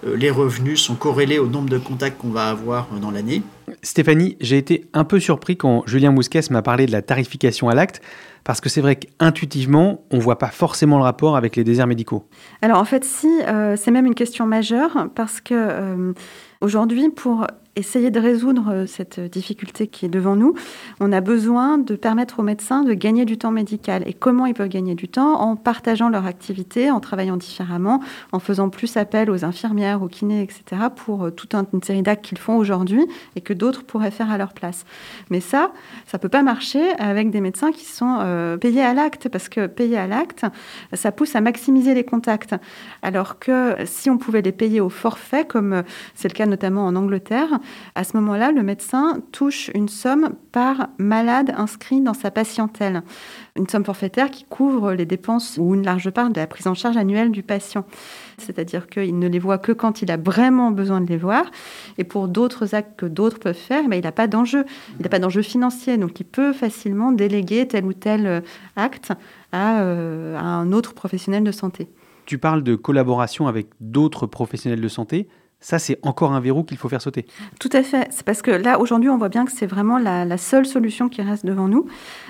euh, 0.04 0.16
les 0.16 0.32
revenus 0.32 0.82
sont 0.82 0.96
corrélés 0.96 1.38
au 1.38 1.46
nombre 1.46 1.70
de 1.70 1.78
contacts 1.78 2.18
qu'on 2.18 2.32
va 2.32 2.50
avoir 2.50 2.88
dans 3.00 3.12
l'année. 3.12 3.44
Stéphanie, 3.84 4.36
j'ai 4.42 4.58
été 4.58 4.88
un 4.94 5.04
peu 5.04 5.20
surpris 5.20 5.56
quand 5.56 5.84
Julien 5.86 6.12
Mousquès 6.12 6.50
m'a 6.50 6.64
parlé 6.64 6.88
de 6.88 6.92
la 6.92 7.04
tarification 7.04 7.70
à 7.70 7.76
l'acte, 7.76 8.02
parce 8.44 8.62
que 8.62 8.70
c'est 8.70 8.82
vrai 8.82 8.96
qu'intuitivement, 8.96 10.06
on 10.10 10.18
ne 10.18 10.22
voit 10.22 10.40
pas 10.40 10.50
forcément 10.50 10.98
le 10.98 11.04
rapport 11.04 11.38
avec 11.38 11.56
les 11.56 11.64
déserts 11.64 11.86
médicaux. 11.86 12.26
Alors 12.64 12.80
en 12.80 12.86
fait, 12.86 13.04
si, 13.04 13.28
euh, 13.48 13.76
c'est 13.76 13.92
même 13.92 14.08
une 14.08 14.16
question 14.16 14.48
majeure, 14.48 15.08
parce 15.14 15.40
que 15.40 15.54
euh, 15.54 16.14
aujourd'hui, 16.62 17.10
pour 17.10 17.46
essayer 17.80 18.12
de 18.12 18.20
résoudre 18.20 18.70
euh, 18.70 18.86
cette 18.86 19.20
difficulté 19.20 19.88
qui 19.88 20.06
est 20.06 20.10
devant 20.10 20.36
nous, 20.36 20.54
on 21.00 21.12
a 21.12 21.22
besoin 21.22 21.78
de 21.78 21.96
permettre 21.96 22.40
aux 22.40 22.44
médecins 22.44 22.84
de 22.84 22.94
gagner 22.94 23.26
du 23.26 23.38
temps 23.38 23.52
médical. 23.52 24.04
Et 24.06 24.14
comment 24.14 24.46
ils 24.46 24.54
peuvent 24.54 24.70
gagner 24.70 24.96
du 24.96 25.08
temps? 25.08 25.40
En 25.40 25.56
partageant 25.56 26.10
leur 26.10 26.26
activité, 26.26 26.92
en 26.92 27.00
travaillant 27.00 27.38
différemment, 27.38 28.02
en 28.32 28.40
faisant 28.40 28.70
plus 28.70 28.98
appel 28.98 29.32
aux 29.32 29.46
infirmières, 29.46 30.04
aux 30.04 30.08
kinés, 30.08 30.44
etc., 30.44 30.84
pour 30.96 31.24
euh, 31.24 31.32
toute 31.32 31.56
une 31.56 31.84
série 31.84 32.04
d'actes 32.04 32.24
qu'ils 32.24 32.38
font 32.38 32.58
aujourd'hui 32.58 33.06
et 33.36 33.42
que 33.42 33.54
d'autres 33.54 33.84
pourraient 33.84 34.12
faire 34.12 34.30
à 34.30 34.38
leur 34.38 34.54
place. 34.54 34.86
Mais 35.30 35.40
ça, 35.40 35.72
ça 36.06 36.20
peut 36.20 36.30
pas 36.30 36.44
marcher 36.44 36.92
avec 37.00 37.32
des 37.32 37.42
médecins 37.42 37.72
qui 37.72 37.86
sont 37.86 38.18
euh, 38.20 38.58
payés 38.58 38.84
à 38.84 38.94
l'acte, 38.94 39.30
parce 39.30 39.50
que 39.50 39.68
payer 39.68 39.98
à 39.98 40.08
l'acte, 40.08 40.46
ça 40.94 41.12
pousse 41.12 41.36
à 41.36 41.42
maximiser 41.42 41.94
les 41.94 42.04
contacts. 42.04 42.56
Alors 43.02 43.40
que 43.40 43.76
si 43.86 44.10
on 44.10 44.18
pouvait 44.18 44.42
les 44.42 44.52
payer 44.52 44.82
au 44.82 44.90
forfait, 44.90 45.46
comme 45.46 45.84
c'est 46.14 46.28
le 46.28 46.34
cas 46.34 46.46
notamment 46.46 46.86
en 46.86 46.96
Angleterre, 46.96 47.60
à 47.96 48.04
ce 48.04 48.16
moment-là, 48.18 48.52
le 48.52 48.64
médecin 48.64 49.20
touche 49.32 49.72
une 49.74 49.90
somme 49.90 50.36
par 50.52 50.90
malade 50.98 51.54
inscrit 51.58 52.02
dans 52.02 52.14
sa 52.14 52.32
patientèle. 52.32 53.04
Une 53.56 53.68
somme 53.68 53.86
forfaitaire 53.86 54.32
qui 54.32 54.46
couvre 54.46 54.94
les 54.94 55.06
dépenses 55.06 55.58
ou 55.60 55.76
une 55.76 55.84
large 55.84 56.10
part 56.12 56.30
de 56.30 56.40
la 56.40 56.48
prise 56.48 56.68
en 56.68 56.74
charge 56.74 56.98
annuelle 56.98 57.32
du 57.32 57.44
patient. 57.44 57.86
C'est-à-dire 58.38 58.88
qu'il 58.88 59.20
ne 59.20 59.28
les 59.28 59.40
voit 59.40 59.58
que 59.58 59.72
quand 59.72 60.02
il 60.02 60.12
a 60.12 60.18
vraiment 60.18 60.72
besoin 60.72 61.02
de 61.02 61.08
les 61.08 61.18
voir. 61.18 61.46
Et 61.98 62.04
pour 62.04 62.28
d'autres 62.28 62.76
actes 62.76 62.98
que 62.98 63.06
d'autres 63.06 63.40
peuvent 63.40 63.56
faire, 63.56 63.88
mais 63.88 64.00
il 64.00 64.04
n'a 64.04 64.12
pas 64.12 64.28
d'enjeu. 64.28 64.66
Il 65.00 65.04
n'a 65.04 65.10
pas 65.10 65.20
d'enjeu 65.20 65.42
financier. 65.42 65.98
Donc 65.98 66.20
il 66.20 66.26
peut 66.26 66.54
facilement 66.54 67.12
déléguer 67.12 67.68
tel 67.68 67.86
ou 67.86 67.94
tel 67.94 68.28
euh, 68.28 68.42
acte 68.76 69.12
euh, 69.54 70.38
à 70.38 70.42
un 70.42 70.72
autre 70.72 70.94
professionnel 70.94 71.44
de 71.44 71.52
santé. 71.52 71.88
Tu 72.26 72.38
parles 72.38 72.64
de 72.64 72.76
collaboration 72.76 73.48
avec 73.48 73.68
d'autres 73.80 74.28
professionnels 74.28 74.82
de 74.82 74.88
santé. 74.88 75.28
Ça, 75.62 75.78
c'est 75.78 76.00
encore 76.04 76.32
un 76.32 76.40
verrou 76.40 76.64
qu'il 76.64 76.78
faut 76.78 76.88
faire 76.88 77.02
sauter. 77.02 77.26
Tout 77.60 77.70
à 77.74 77.84
fait. 77.84 78.08
C'est 78.12 78.24
parce 78.24 78.42
que 78.42 78.52
là, 78.52 78.80
aujourd'hui, 78.80 79.10
on 79.10 79.18
voit 79.18 79.28
bien 79.28 79.44
que 79.44 79.52
c'est 79.52 79.66
vraiment 79.66 79.98
la, 79.98 80.38
seule 80.38 80.66
solution 80.66 81.10
qui 81.10 81.22
reste 81.22 81.46
devant 81.46 81.68
nous. 81.68 81.86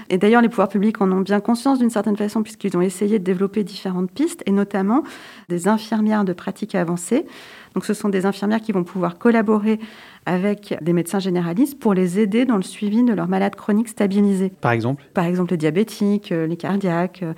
Et 0.10 0.18
d'ailleurs, 0.18 0.42
les 0.42 0.50
pouvoirs 0.50 0.70
publics 0.70 1.00
en 1.00 1.12
ont 1.12 1.22
bien 1.22 1.40
conscience 1.40 1.78
d'une 1.78 1.92
certaine 1.92 2.18
façon, 2.18 2.42
puisqu'ils 2.42 2.76
ont 2.76 2.82
essayé 2.82 3.20
de 3.20 3.24
développer 3.24 3.64
différentes 3.64 4.12
pistes, 4.12 4.42
et 4.48 4.52
notamment 4.52 5.04
des 5.48 5.68
infirmières 5.68 6.26
de 6.26 6.34
pratique 6.34 6.74
avancée. 6.74 7.28
Donc, 7.76 7.86
ce 7.86 7.94
sont 7.94 8.10
des 8.10 8.26
infirmières 8.26 8.62
qui 8.62 8.72
vont 8.72 8.84
pouvoir 8.84 9.20
collaborer 9.20 9.80
avec 10.26 10.76
des 10.82 10.94
médecins 10.94 11.20
généralistes 11.20 11.80
pour 11.80 11.94
les 11.94 12.20
aider 12.20 12.46
dans 12.46 12.58
le 12.58 12.64
suivi 12.64 13.04
de 13.04 13.14
leurs 13.14 13.28
malades 13.28 13.56
chroniques 13.56 13.90
stabilisés. 13.90 14.52
Par 14.62 14.72
exemple? 14.72 15.04
Par 15.14 15.26
exemple 15.26 15.52
les 15.52 15.58
diabétiques, 15.58 16.32
euh, 16.32 16.48
les 16.48 16.58
cardiaques. 16.58 17.24
Euh, 17.24 17.34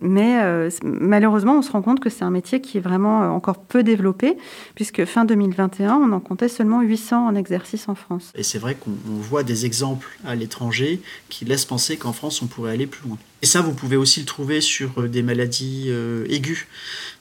mais 0.00 0.40
euh, 0.42 0.70
malheureusement, 0.82 1.58
on 1.58 1.62
se 1.62 1.72
rend 1.72 1.82
compte 1.82 2.00
que 2.00 2.10
c'est 2.10 2.24
un 2.24 2.30
métier 2.30 2.60
qui 2.60 2.78
est 2.78 2.80
vraiment 2.80 3.34
encore 3.34 3.58
peu 3.58 3.82
développé, 3.82 4.36
puisque 4.74 5.04
fin 5.04 5.24
2021, 5.24 5.94
on 5.94 6.12
en 6.12 6.20
comptait 6.20 6.48
seulement 6.48 6.82
800 6.82 7.26
en 7.26 7.34
exercice 7.34 7.88
en 7.88 7.94
France. 7.94 8.32
Et 8.34 8.42
c'est 8.42 8.58
vrai 8.58 8.74
qu'on 8.74 8.92
voit 9.06 9.42
des 9.42 9.66
exemples 9.66 10.18
à 10.26 10.34
l'étranger 10.34 11.00
qui 11.28 11.44
laissent 11.44 11.64
penser 11.64 11.96
qu'en 11.96 12.12
France, 12.12 12.42
on 12.42 12.46
pourrait 12.46 12.72
aller 12.72 12.86
plus 12.86 13.08
loin. 13.08 13.18
Et 13.42 13.46
ça, 13.46 13.60
vous 13.60 13.74
pouvez 13.74 13.96
aussi 13.96 14.20
le 14.20 14.26
trouver 14.26 14.60
sur 14.60 15.08
des 15.08 15.22
maladies 15.22 15.90
aiguës 16.28 16.66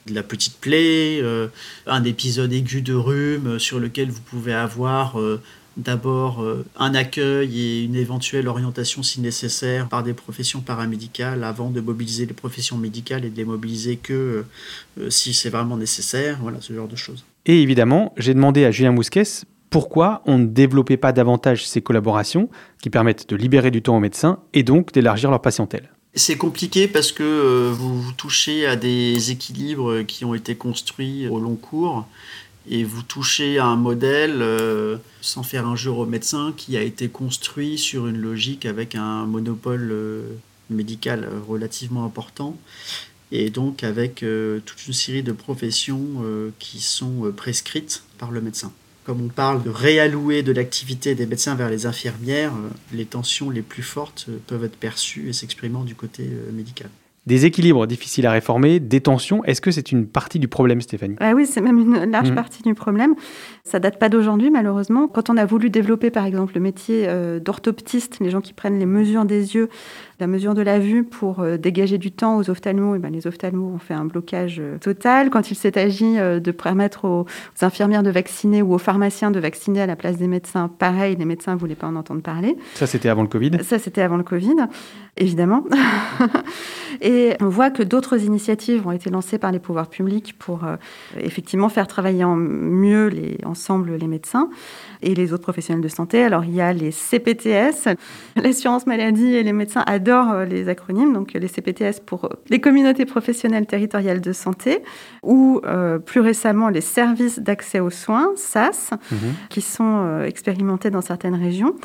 de 0.07 0.13
la 0.13 0.23
petite 0.23 0.57
plaie, 0.59 1.21
un 1.87 2.03
épisode 2.03 2.53
aigu 2.53 2.81
de 2.81 2.93
rhume 2.93 3.59
sur 3.59 3.79
lequel 3.79 4.09
vous 4.11 4.21
pouvez 4.21 4.53
avoir 4.53 5.19
euh, 5.19 5.41
d'abord 5.77 6.41
euh, 6.41 6.65
un 6.77 6.95
accueil 6.95 7.59
et 7.59 7.83
une 7.83 7.95
éventuelle 7.95 8.47
orientation 8.47 9.03
si 9.03 9.19
nécessaire 9.19 9.89
par 9.89 10.03
des 10.03 10.13
professions 10.13 10.61
paramédicales 10.61 11.43
avant 11.43 11.69
de 11.69 11.81
mobiliser 11.81 12.25
les 12.25 12.33
professions 12.33 12.77
médicales 12.77 13.25
et 13.25 13.29
de 13.29 13.35
les 13.35 13.45
mobiliser 13.45 13.97
que 13.97 14.45
euh, 14.99 15.09
si 15.09 15.33
c'est 15.33 15.49
vraiment 15.49 15.77
nécessaire, 15.77 16.39
voilà 16.41 16.57
ce 16.61 16.73
genre 16.73 16.87
de 16.87 16.95
choses. 16.95 17.25
Et 17.45 17.61
évidemment, 17.61 18.13
j'ai 18.17 18.33
demandé 18.33 18.63
à 18.65 18.71
Julien 18.71 18.91
Mousquès 18.91 19.45
pourquoi 19.69 20.21
on 20.25 20.37
ne 20.37 20.45
développait 20.45 20.97
pas 20.97 21.11
davantage 21.11 21.67
ces 21.67 21.81
collaborations 21.81 22.49
qui 22.81 22.89
permettent 22.89 23.27
de 23.27 23.35
libérer 23.35 23.71
du 23.71 23.81
temps 23.81 23.97
aux 23.97 23.99
médecins 23.99 24.39
et 24.53 24.63
donc 24.63 24.93
d'élargir 24.93 25.29
leur 25.29 25.41
patientèle. 25.41 25.89
C'est 26.17 26.37
compliqué 26.37 26.87
parce 26.87 27.11
que 27.11 27.23
euh, 27.23 27.71
vous 27.73 28.13
touchez 28.13 28.65
à 28.65 28.77
des 28.77 29.31
équilibres 29.31 30.03
qui 30.03 30.23
ont 30.23 30.33
été 30.33 30.55
construits 30.55 31.27
au 31.27 31.41
long 31.41 31.55
cours 31.55 32.07
et 32.69 32.85
vous 32.85 33.03
touchez 33.03 33.59
à 33.59 33.65
un 33.65 33.75
modèle, 33.75 34.41
euh, 34.41 34.95
sans 35.19 35.43
faire 35.43 35.67
un 35.67 35.75
jeu 35.75 35.91
au 35.91 36.05
médecin, 36.05 36.53
qui 36.55 36.77
a 36.77 36.81
été 36.81 37.09
construit 37.09 37.77
sur 37.77 38.07
une 38.07 38.17
logique 38.17 38.65
avec 38.65 38.95
un 38.95 39.25
monopole 39.25 39.89
euh, 39.91 40.21
médical 40.69 41.27
relativement 41.49 42.05
important 42.05 42.57
et 43.33 43.49
donc 43.49 43.83
avec 43.83 44.23
toute 44.65 44.87
une 44.87 44.93
série 44.93 45.23
de 45.23 45.31
professions 45.31 46.23
qui 46.59 46.79
sont 46.79 47.33
prescrites 47.35 48.03
par 48.19 48.31
le 48.31 48.39
médecin. 48.39 48.71
Comme 49.05 49.21
on 49.21 49.27
parle 49.27 49.61
de 49.61 49.69
réallouer 49.69 50.41
de 50.41 50.51
l'activité 50.51 51.13
des 51.13 51.27
médecins 51.27 51.53
vers 51.53 51.69
les 51.69 51.85
infirmières, 51.85 52.51
euh, 52.53 52.69
les 52.91 53.05
tensions 53.05 53.51
les 53.51 53.61
plus 53.61 53.83
fortes 53.83 54.25
euh, 54.29 54.37
peuvent 54.47 54.63
être 54.63 54.77
perçues 54.77 55.29
et 55.29 55.33
s'exprimant 55.33 55.83
du 55.83 55.93
côté 55.93 56.23
euh, 56.23 56.51
médical. 56.51 56.89
Des 57.27 57.45
équilibres 57.45 57.85
difficiles 57.87 58.25
à 58.27 58.31
réformer, 58.31 58.79
des 58.79 59.01
tensions, 59.01 59.43
est-ce 59.45 59.59
que 59.61 59.71
c'est 59.71 59.91
une 59.91 60.05
partie 60.07 60.37
du 60.39 60.47
problème, 60.47 60.79
Stéphanie? 60.81 61.15
Ah 61.19 61.33
Oui, 61.35 61.45
c'est 61.47 61.61
même 61.61 61.79
une 61.79 62.11
large 62.11 62.29
Mhm. 62.29 62.35
partie 62.35 62.61
du 62.63 62.75
problème. 62.75 63.15
Ça 63.63 63.79
date 63.79 63.97
pas 63.99 64.09
d'aujourd'hui, 64.09 64.51
malheureusement. 64.51 65.07
Quand 65.07 65.31
on 65.31 65.37
a 65.37 65.45
voulu 65.45 65.71
développer, 65.71 66.11
par 66.11 66.25
exemple, 66.25 66.53
le 66.53 66.61
métier 66.61 67.07
d'orthoptiste, 67.43 68.19
les 68.19 68.29
gens 68.29 68.41
qui 68.41 68.53
prennent 68.53 68.77
les 68.77 68.85
mesures 68.85 69.25
des 69.25 69.55
yeux, 69.55 69.69
la 70.19 70.27
mesure 70.27 70.53
de 70.53 70.61
la 70.61 70.79
vue 70.79 71.03
pour 71.03 71.39
euh, 71.39 71.57
dégager 71.57 71.97
du 71.97 72.11
temps 72.11 72.37
aux 72.37 72.49
ophtalmos, 72.49 72.95
et 72.95 72.99
ben, 72.99 73.11
les 73.11 73.27
ophtalmos 73.27 73.73
ont 73.73 73.79
fait 73.79 73.93
un 73.93 74.05
blocage 74.05 74.57
euh, 74.59 74.77
total. 74.77 75.29
Quand 75.29 75.51
il 75.51 75.55
s'est 75.55 75.77
agi 75.77 76.17
euh, 76.17 76.39
de 76.39 76.51
permettre 76.51 77.05
aux, 77.05 77.21
aux 77.21 77.65
infirmières 77.65 78.03
de 78.03 78.09
vacciner 78.09 78.61
ou 78.61 78.73
aux 78.73 78.77
pharmaciens 78.77 79.31
de 79.31 79.39
vacciner 79.39 79.81
à 79.81 79.85
la 79.85 79.95
place 79.95 80.17
des 80.17 80.27
médecins, 80.27 80.69
pareil, 80.69 81.15
les 81.17 81.25
médecins 81.25 81.55
ne 81.55 81.59
voulaient 81.59 81.75
pas 81.75 81.87
en 81.87 81.95
entendre 81.95 82.21
parler. 82.21 82.55
Ça, 82.75 82.87
c'était 82.87 83.09
avant 83.09 83.23
le 83.23 83.27
Covid? 83.27 83.51
Ça, 83.63 83.79
c'était 83.79 84.01
avant 84.01 84.17
le 84.17 84.23
Covid, 84.23 84.55
évidemment. 85.17 85.63
Et 87.01 87.35
on 87.41 87.49
voit 87.49 87.69
que 87.69 87.83
d'autres 87.83 88.23
initiatives 88.23 88.87
ont 88.87 88.91
été 88.91 89.09
lancées 89.09 89.37
par 89.37 89.51
les 89.51 89.59
pouvoirs 89.59 89.89
publics 89.89 90.35
pour 90.37 90.63
euh, 90.63 90.75
effectivement 91.19 91.69
faire 91.69 91.87
travailler 91.87 92.23
en 92.23 92.35
mieux 92.35 93.07
les, 93.07 93.37
ensemble 93.45 93.95
les 93.95 94.07
médecins 94.07 94.49
et 95.01 95.13
les 95.13 95.33
autres 95.33 95.43
professionnels 95.43 95.83
de 95.83 95.87
santé. 95.87 96.23
Alors, 96.23 96.45
il 96.45 96.55
y 96.55 96.61
a 96.61 96.73
les 96.73 96.91
CPTS. 96.91 97.95
L'assurance 98.35 98.87
maladie 98.87 99.35
et 99.35 99.43
les 99.43 99.53
médecins 99.53 99.83
adorent 99.85 100.04
euh, 100.13 100.45
les 100.45 100.69
acronymes. 100.69 101.13
Donc, 101.13 101.33
les 101.33 101.47
CPTS 101.47 102.01
pour 102.05 102.29
les 102.49 102.59
communautés 102.59 103.05
professionnelles 103.05 103.65
territoriales 103.65 104.21
de 104.21 104.31
santé 104.31 104.83
ou 105.23 105.61
euh, 105.65 105.99
plus 105.99 106.19
récemment 106.19 106.69
les 106.69 106.81
services 106.81 107.39
d'accès 107.39 107.79
aux 107.79 107.89
soins, 107.89 108.31
SAS, 108.35 108.91
qui 109.49 109.61
sont 109.61 110.03
euh, 110.05 110.25
expérimentés 110.25 110.89
dans 110.89 111.01
certaines 111.01 111.35
régions. 111.35 111.75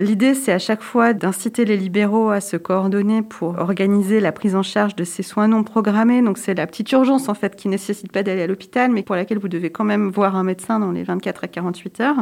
L'idée, 0.00 0.34
c'est 0.34 0.52
à 0.52 0.58
chaque 0.58 0.80
fois 0.80 1.12
d'inciter 1.12 1.66
les 1.66 1.76
libéraux 1.76 2.30
à 2.30 2.40
se 2.40 2.56
coordonner 2.56 3.20
pour 3.20 3.58
organiser 3.58 4.20
la 4.20 4.32
prise 4.32 4.56
en 4.56 4.62
charge 4.62 4.96
de 4.96 5.04
ces 5.04 5.22
soins 5.22 5.48
non 5.48 5.62
programmés. 5.62 6.22
Donc, 6.22 6.38
c'est 6.38 6.54
la 6.54 6.66
petite 6.66 6.90
urgence, 6.92 7.28
en 7.28 7.34
fait, 7.34 7.54
qui 7.54 7.68
ne 7.68 7.72
nécessite 7.72 8.10
pas 8.10 8.22
d'aller 8.22 8.42
à 8.42 8.46
l'hôpital, 8.46 8.90
mais 8.90 9.02
pour 9.02 9.14
laquelle 9.14 9.38
vous 9.38 9.48
devez 9.48 9.70
quand 9.70 9.84
même 9.84 10.08
voir 10.08 10.36
un 10.36 10.42
médecin 10.42 10.78
dans 10.78 10.90
les 10.90 11.02
24 11.02 11.44
à 11.44 11.48
48 11.48 12.00
heures. 12.00 12.16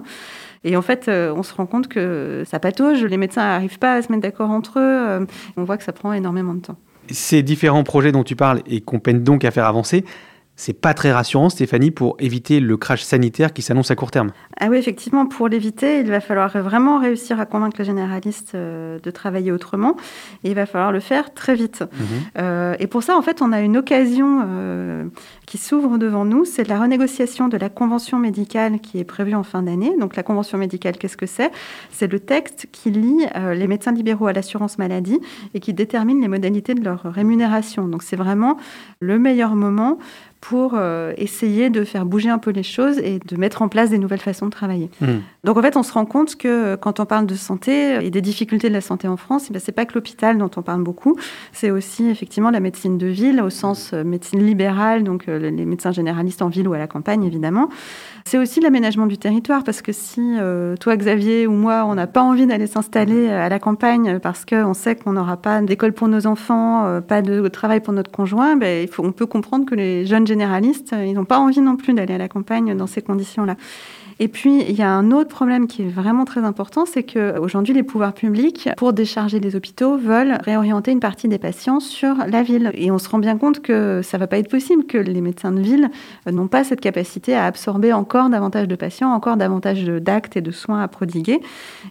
Et 0.65 0.77
en 0.77 0.83
fait, 0.83 1.09
euh, 1.09 1.33
on 1.37 1.43
se 1.43 1.55
rend 1.55 1.67
compte 1.67 1.89
que 1.89 2.43
ça 2.47 2.59
patauge, 2.59 3.05
les 3.05 3.17
médecins 3.17 3.43
n'arrivent 3.45 3.79
pas 3.79 3.95
à 3.95 4.03
se 4.03 4.11
mettre 4.11 4.23
d'accord 4.23 4.51
entre 4.51 4.79
eux. 4.79 4.83
euh, 4.83 5.27
on 5.57 5.65
voit 5.65 5.77
que 5.77 5.85
ça 5.85 5.93
prend 5.93 6.13
énormément 6.13 6.55
de 6.55 6.61
temps. 6.61 6.77
Ces 7.11 7.43
différents 7.43 7.85
projets 7.85 8.13
dont 8.13 8.25
tu 8.25 8.37
parles 8.37 8.61
et 8.67 8.81
qu'on 8.81 8.99
peine 8.99 9.23
donc 9.23 9.45
à 9.45 9.51
faire 9.51 9.67
avancer, 9.67 10.05
c'est 10.59 10.73
pas 10.73 10.93
très 10.93 11.13
rassurant, 11.13 11.51
Stéphanie, 11.51 11.93
pour 11.93 12.17
éviter 12.19 12.59
le 12.59 12.77
crash 12.77 13.03
sanitaire 13.03 13.53
qui 13.53 13.63
s'annonce 13.63 13.93
à 13.93 13.95
court 13.95 14.11
terme. 14.11 14.33
Ah 14.59 14.67
oui, 14.69 14.77
effectivement, 14.77 15.25
pour 15.25 15.47
l'éviter, 15.47 16.01
il 16.01 16.11
va 16.11 16.19
falloir 16.19 16.51
vraiment 16.59 16.99
réussir 16.99 17.39
à 17.39 17.47
convaincre 17.47 17.77
les 17.79 17.85
généralistes 17.85 18.57
euh, 18.57 18.99
de 18.99 19.11
travailler 19.13 19.53
autrement. 19.53 19.95
Et 20.43 20.51
il 20.51 20.57
va 20.57 20.67
falloir 20.67 20.91
le 20.91 20.99
faire 20.99 21.33
très 21.33 21.55
vite. 21.55 21.85
Euh, 22.39 22.75
et 22.81 22.89
pour 22.89 23.05
ça, 23.05 23.17
en 23.17 23.23
fait, 23.23 23.41
on 23.41 23.53
a 23.53 23.61
une 23.61 23.77
occasion 23.77 24.43
euh, 24.45 25.05
qui 25.47 25.59
s'ouvre 25.59 25.97
devant 25.97 26.25
nous. 26.25 26.45
C'est 26.45 26.67
la 26.67 26.81
renégociation 26.81 27.47
de 27.47 27.57
la 27.57 27.69
convention 27.69 28.19
médicale 28.19 28.81
qui 28.81 28.99
est 28.99 29.05
prévue 29.05 29.37
en 29.37 29.45
fin 29.45 29.63
d'année. 29.63 29.93
Donc, 30.01 30.17
la 30.17 30.25
convention 30.25 30.59
médicale, 30.59 30.99
qu'est-ce 30.99 31.17
que 31.17 31.27
c'est? 31.27 31.53
C'est 31.93 32.11
le 32.11 32.19
texte 32.19 32.67
qui 32.73 32.91
lie 32.91 33.27
euh, 33.37 33.55
les 33.55 33.69
médecins 33.69 33.93
libéraux 33.93 34.27
à 34.27 34.33
l'assurance 34.33 34.77
maladie 34.77 35.21
et 35.55 35.61
qui 35.61 35.73
détermine 35.73 36.21
les 36.21 36.29
modalités 36.29 36.75
de 36.75 36.83
leur 36.83 37.03
rémunération. 37.05 37.87
Donc, 37.87 38.03
c'est 38.03 38.17
vraiment 38.17 38.57
le 38.99 39.21
meilleur 39.21 39.55
moment 39.55 39.99
pour 40.41 40.73
euh, 40.75 41.13
essayer 41.17 41.71
de 41.71 41.85
faire 41.85 42.05
bouger 42.05 42.31
un 42.31 42.39
peu 42.39 42.51
les 42.51 42.63
choses 42.63 42.99
et 42.99 43.19
de 43.19 43.37
mettre 43.37 43.63
en 43.63 43.69
place 43.69 43.91
des 43.91 43.99
nouvelles 43.99 44.21
façons 44.21 44.47
de 44.47 44.51
travailler. 44.51 44.91
Donc 45.45 45.57
en 45.57 45.63
fait, 45.63 45.77
on 45.77 45.83
se 45.83 45.93
rend 45.93 46.05
compte 46.05 46.37
que 46.37 46.49
euh, 46.49 46.77
quand 46.77 47.01
on 47.01 47.07
parle 47.07 47.27
de 47.27 47.35
santé 47.35 48.05
et 48.05 48.11
des 48.11 48.21
difficultés 48.21 48.69
de 48.69 48.75
la 48.75 48.81
santé 48.81 49.09
en 49.09 49.17
France, 49.17 49.51
eh 49.53 49.59
c'est 49.59 49.73
pas 49.73 49.85
que 49.85 49.95
l'hôpital 49.95 50.39
dont 50.39 50.51
on 50.57 50.63
parle 50.63 50.83
beaucoup, 50.83 51.17
c'est 51.53 51.71
aussi 51.71 52.09
effectivement 52.09 52.51
la 52.51 52.61
médecine 52.61 52.99
de 52.99 53.07
ville 53.07 53.41
au 53.41 53.51
sens 53.51 53.93
euh, 53.93 54.05
médecine 54.05 54.45
libérale, 54.45 55.05
donc 55.05 55.29
euh, 55.29 55.51
les 55.51 55.65
médecins 55.65 55.93
généralistes 55.93 56.43
en 56.43 56.49
ville 56.49 56.69
ou 56.69 56.73
à 56.73 56.79
la 56.79 56.87
campagne 56.87 57.25
évidemment. 57.25 57.69
C'est 58.29 58.37
aussi 58.37 58.61
l'aménagement 58.61 59.07
du 59.07 59.17
territoire 59.17 59.65
parce 59.65 59.81
que 59.81 59.91
si 59.91 60.21
euh, 60.21 60.77
toi 60.77 60.95
Xavier 60.99 61.47
ou 61.47 61.53
moi 61.53 61.87
on 61.87 61.95
n'a 61.95 62.07
pas 62.07 62.21
envie 62.21 62.47
d'aller 62.47 62.67
s'installer 62.67 63.27
euh, 63.27 63.47
à 63.47 63.49
la 63.49 63.59
campagne 63.59 64.19
parce 64.19 64.45
qu'on 64.45 64.75
sait 64.75 64.97
qu'on 64.97 65.15
n'aura 65.15 65.39
pas 65.39 65.63
d'école 65.63 65.95
pour 65.95 66.09
nos 66.09 66.27
enfants, 66.27 66.85
euh, 66.85 67.01
pas 67.01 67.23
de 67.23 67.49
travail 67.49 67.81
pour 67.81 67.95
notre 67.95 68.11
conjoint, 68.11 68.57
ben, 68.57 68.83
il 68.83 68.89
faut, 68.89 69.03
on 69.03 69.13
peut 69.13 69.25
comprendre 69.25 69.65
que 69.65 69.75
les 69.75 70.05
jeunes 70.05 70.27
généralistes, 70.29 70.93
euh, 70.93 71.05
ils 71.05 71.15
n'ont 71.15 71.25
pas 71.25 71.39
envie 71.39 71.61
non 71.61 71.77
plus 71.77 71.95
d'aller 71.95 72.15
à 72.15 72.19
la 72.19 72.29
campagne 72.29 72.77
dans 72.77 72.87
ces 72.87 73.03
conditions-là. 73.03 73.57
Et 74.21 74.27
puis, 74.27 74.63
il 74.69 74.75
y 74.75 74.83
a 74.83 74.91
un 74.91 75.13
autre 75.13 75.29
problème 75.29 75.69
qui 75.69 75.83
est 75.83 75.89
vraiment 75.89 76.25
très 76.25 76.41
important, 76.41 76.87
c'est 76.87 77.05
que 77.05 77.39
aujourd'hui, 77.39 77.73
les 77.73 77.85
pouvoirs 77.85 78.13
publics, 78.13 78.69
pour 78.77 78.93
décharger 78.93 79.39
les 79.39 79.55
hôpitaux, 79.55 79.97
veulent 79.97 80.39
réorienter 80.43 80.91
une 80.91 80.99
partie 80.99 81.29
des 81.29 81.39
patients 81.39 81.79
sur 81.79 82.17
la 82.27 82.43
ville. 82.43 82.73
Et 82.75 82.91
on 82.91 82.99
se 82.99 83.09
rend 83.09 83.19
bien 83.19 83.39
compte 83.39 83.61
que 83.61 84.01
ça 84.03 84.19
va 84.19 84.27
pas 84.27 84.39
être 84.39 84.51
possible, 84.51 84.87
que 84.87 84.99
les 84.99 85.21
médecins 85.21 85.53
de 85.53 85.61
ville 85.61 85.89
euh, 86.27 86.33
n'ont 86.33 86.49
pas 86.49 86.65
cette 86.65 86.81
capacité 86.81 87.37
à 87.37 87.45
absorber 87.45 87.93
encore 87.93 88.29
davantage 88.29 88.67
de 88.67 88.75
patients, 88.75 89.13
encore 89.13 89.37
davantage 89.37 89.85
d'actes 89.85 90.37
et 90.37 90.41
de 90.41 90.51
soins 90.51 90.83
à 90.83 90.89
prodiguer. 90.89 91.41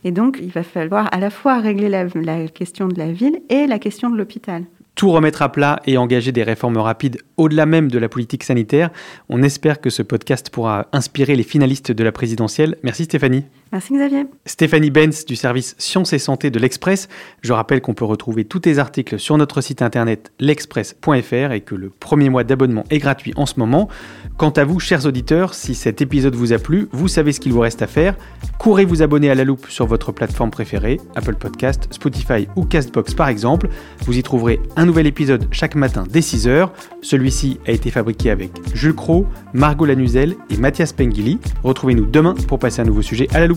Et 0.03 0.11
donc, 0.11 0.39
il 0.41 0.51
va 0.51 0.63
falloir 0.63 1.07
à 1.13 1.19
la 1.19 1.29
fois 1.29 1.59
régler 1.59 1.87
la, 1.87 2.05
la 2.13 2.47
question 2.49 2.89
de 2.89 2.97
la 2.97 3.11
ville 3.11 3.39
et 3.49 3.67
la 3.67 3.79
question 3.79 4.09
de 4.09 4.17
l'hôpital. 4.17 4.63
Tout 4.97 5.11
remettre 5.11 5.43
à 5.43 5.51
plat 5.51 5.79
et 5.85 5.95
engager 5.95 6.31
des 6.31 6.41
réformes 6.41 6.77
rapides 6.77 7.19
au-delà 7.37 7.67
même 7.67 7.91
de 7.91 7.99
la 7.99 8.09
politique 8.09 8.43
sanitaire. 8.43 8.89
On 9.29 9.43
espère 9.43 9.79
que 9.79 9.91
ce 9.91 10.01
podcast 10.01 10.49
pourra 10.49 10.87
inspirer 10.91 11.35
les 11.35 11.43
finalistes 11.43 11.91
de 11.91 12.03
la 12.03 12.11
présidentielle. 12.11 12.77
Merci 12.81 13.03
Stéphanie. 13.03 13.45
Merci 13.71 13.93
Xavier. 13.93 14.25
Stéphanie 14.45 14.91
Benz 14.91 15.25
du 15.25 15.35
service 15.35 15.75
Sciences 15.77 16.13
et 16.13 16.19
Santé 16.19 16.49
de 16.49 16.59
l'Express. 16.59 17.09
Je 17.41 17.51
rappelle 17.51 17.81
qu'on 17.81 17.93
peut 17.93 18.05
retrouver 18.05 18.45
tous 18.45 18.59
tes 18.59 18.77
articles 18.77 19.19
sur 19.19 19.37
notre 19.37 19.59
site 19.61 19.81
internet 19.81 20.31
l'express.fr 20.39 21.51
et 21.51 21.61
que 21.61 21.75
le 21.75 21.89
premier 21.89 22.29
mois 22.29 22.45
d'abonnement 22.45 22.85
est 22.89 22.99
gratuit 22.99 23.33
en 23.35 23.45
ce 23.45 23.59
moment. 23.59 23.89
Quant 24.37 24.51
à 24.51 24.63
vous, 24.63 24.79
chers 24.79 25.05
auditeurs, 25.05 25.53
si 25.53 25.75
cet 25.75 26.01
épisode 26.01 26.35
vous 26.35 26.53
a 26.53 26.59
plu, 26.59 26.87
vous 26.91 27.07
savez 27.07 27.33
ce 27.33 27.39
qu'il 27.39 27.51
vous 27.51 27.59
reste 27.59 27.81
à 27.81 27.87
faire. 27.87 28.15
Courez 28.57 28.85
vous 28.85 29.01
abonner 29.01 29.29
à 29.29 29.35
la 29.35 29.43
loupe 29.43 29.67
sur 29.69 29.85
votre 29.85 30.11
plateforme 30.11 30.51
préférée, 30.51 30.99
Apple 31.15 31.35
Podcast, 31.35 31.87
Spotify 31.91 32.47
ou 32.55 32.63
Castbox 32.63 33.15
par 33.15 33.27
exemple. 33.27 33.67
Vous 34.05 34.17
y 34.17 34.23
trouverez 34.23 34.61
un 34.77 34.85
nouvel 34.85 35.07
épisode 35.07 35.47
chaque 35.51 35.75
matin 35.75 36.05
dès 36.09 36.21
6h. 36.21 36.69
Celui-ci 37.01 37.59
a 37.67 37.71
été 37.71 37.91
fabriqué 37.91 38.29
avec 38.29 38.51
Jules 38.73 38.95
Cro, 38.95 39.27
Margot 39.53 39.85
Lanuzel 39.85 40.35
et 40.49 40.57
Mathias 40.57 40.93
Pengili. 40.93 41.39
Retrouvez-nous 41.63 42.05
demain 42.05 42.35
pour 42.47 42.59
passer 42.59 42.81
un 42.81 42.85
nouveau 42.85 43.01
sujet 43.01 43.27
à 43.33 43.39
la 43.39 43.47
loupe. 43.47 43.56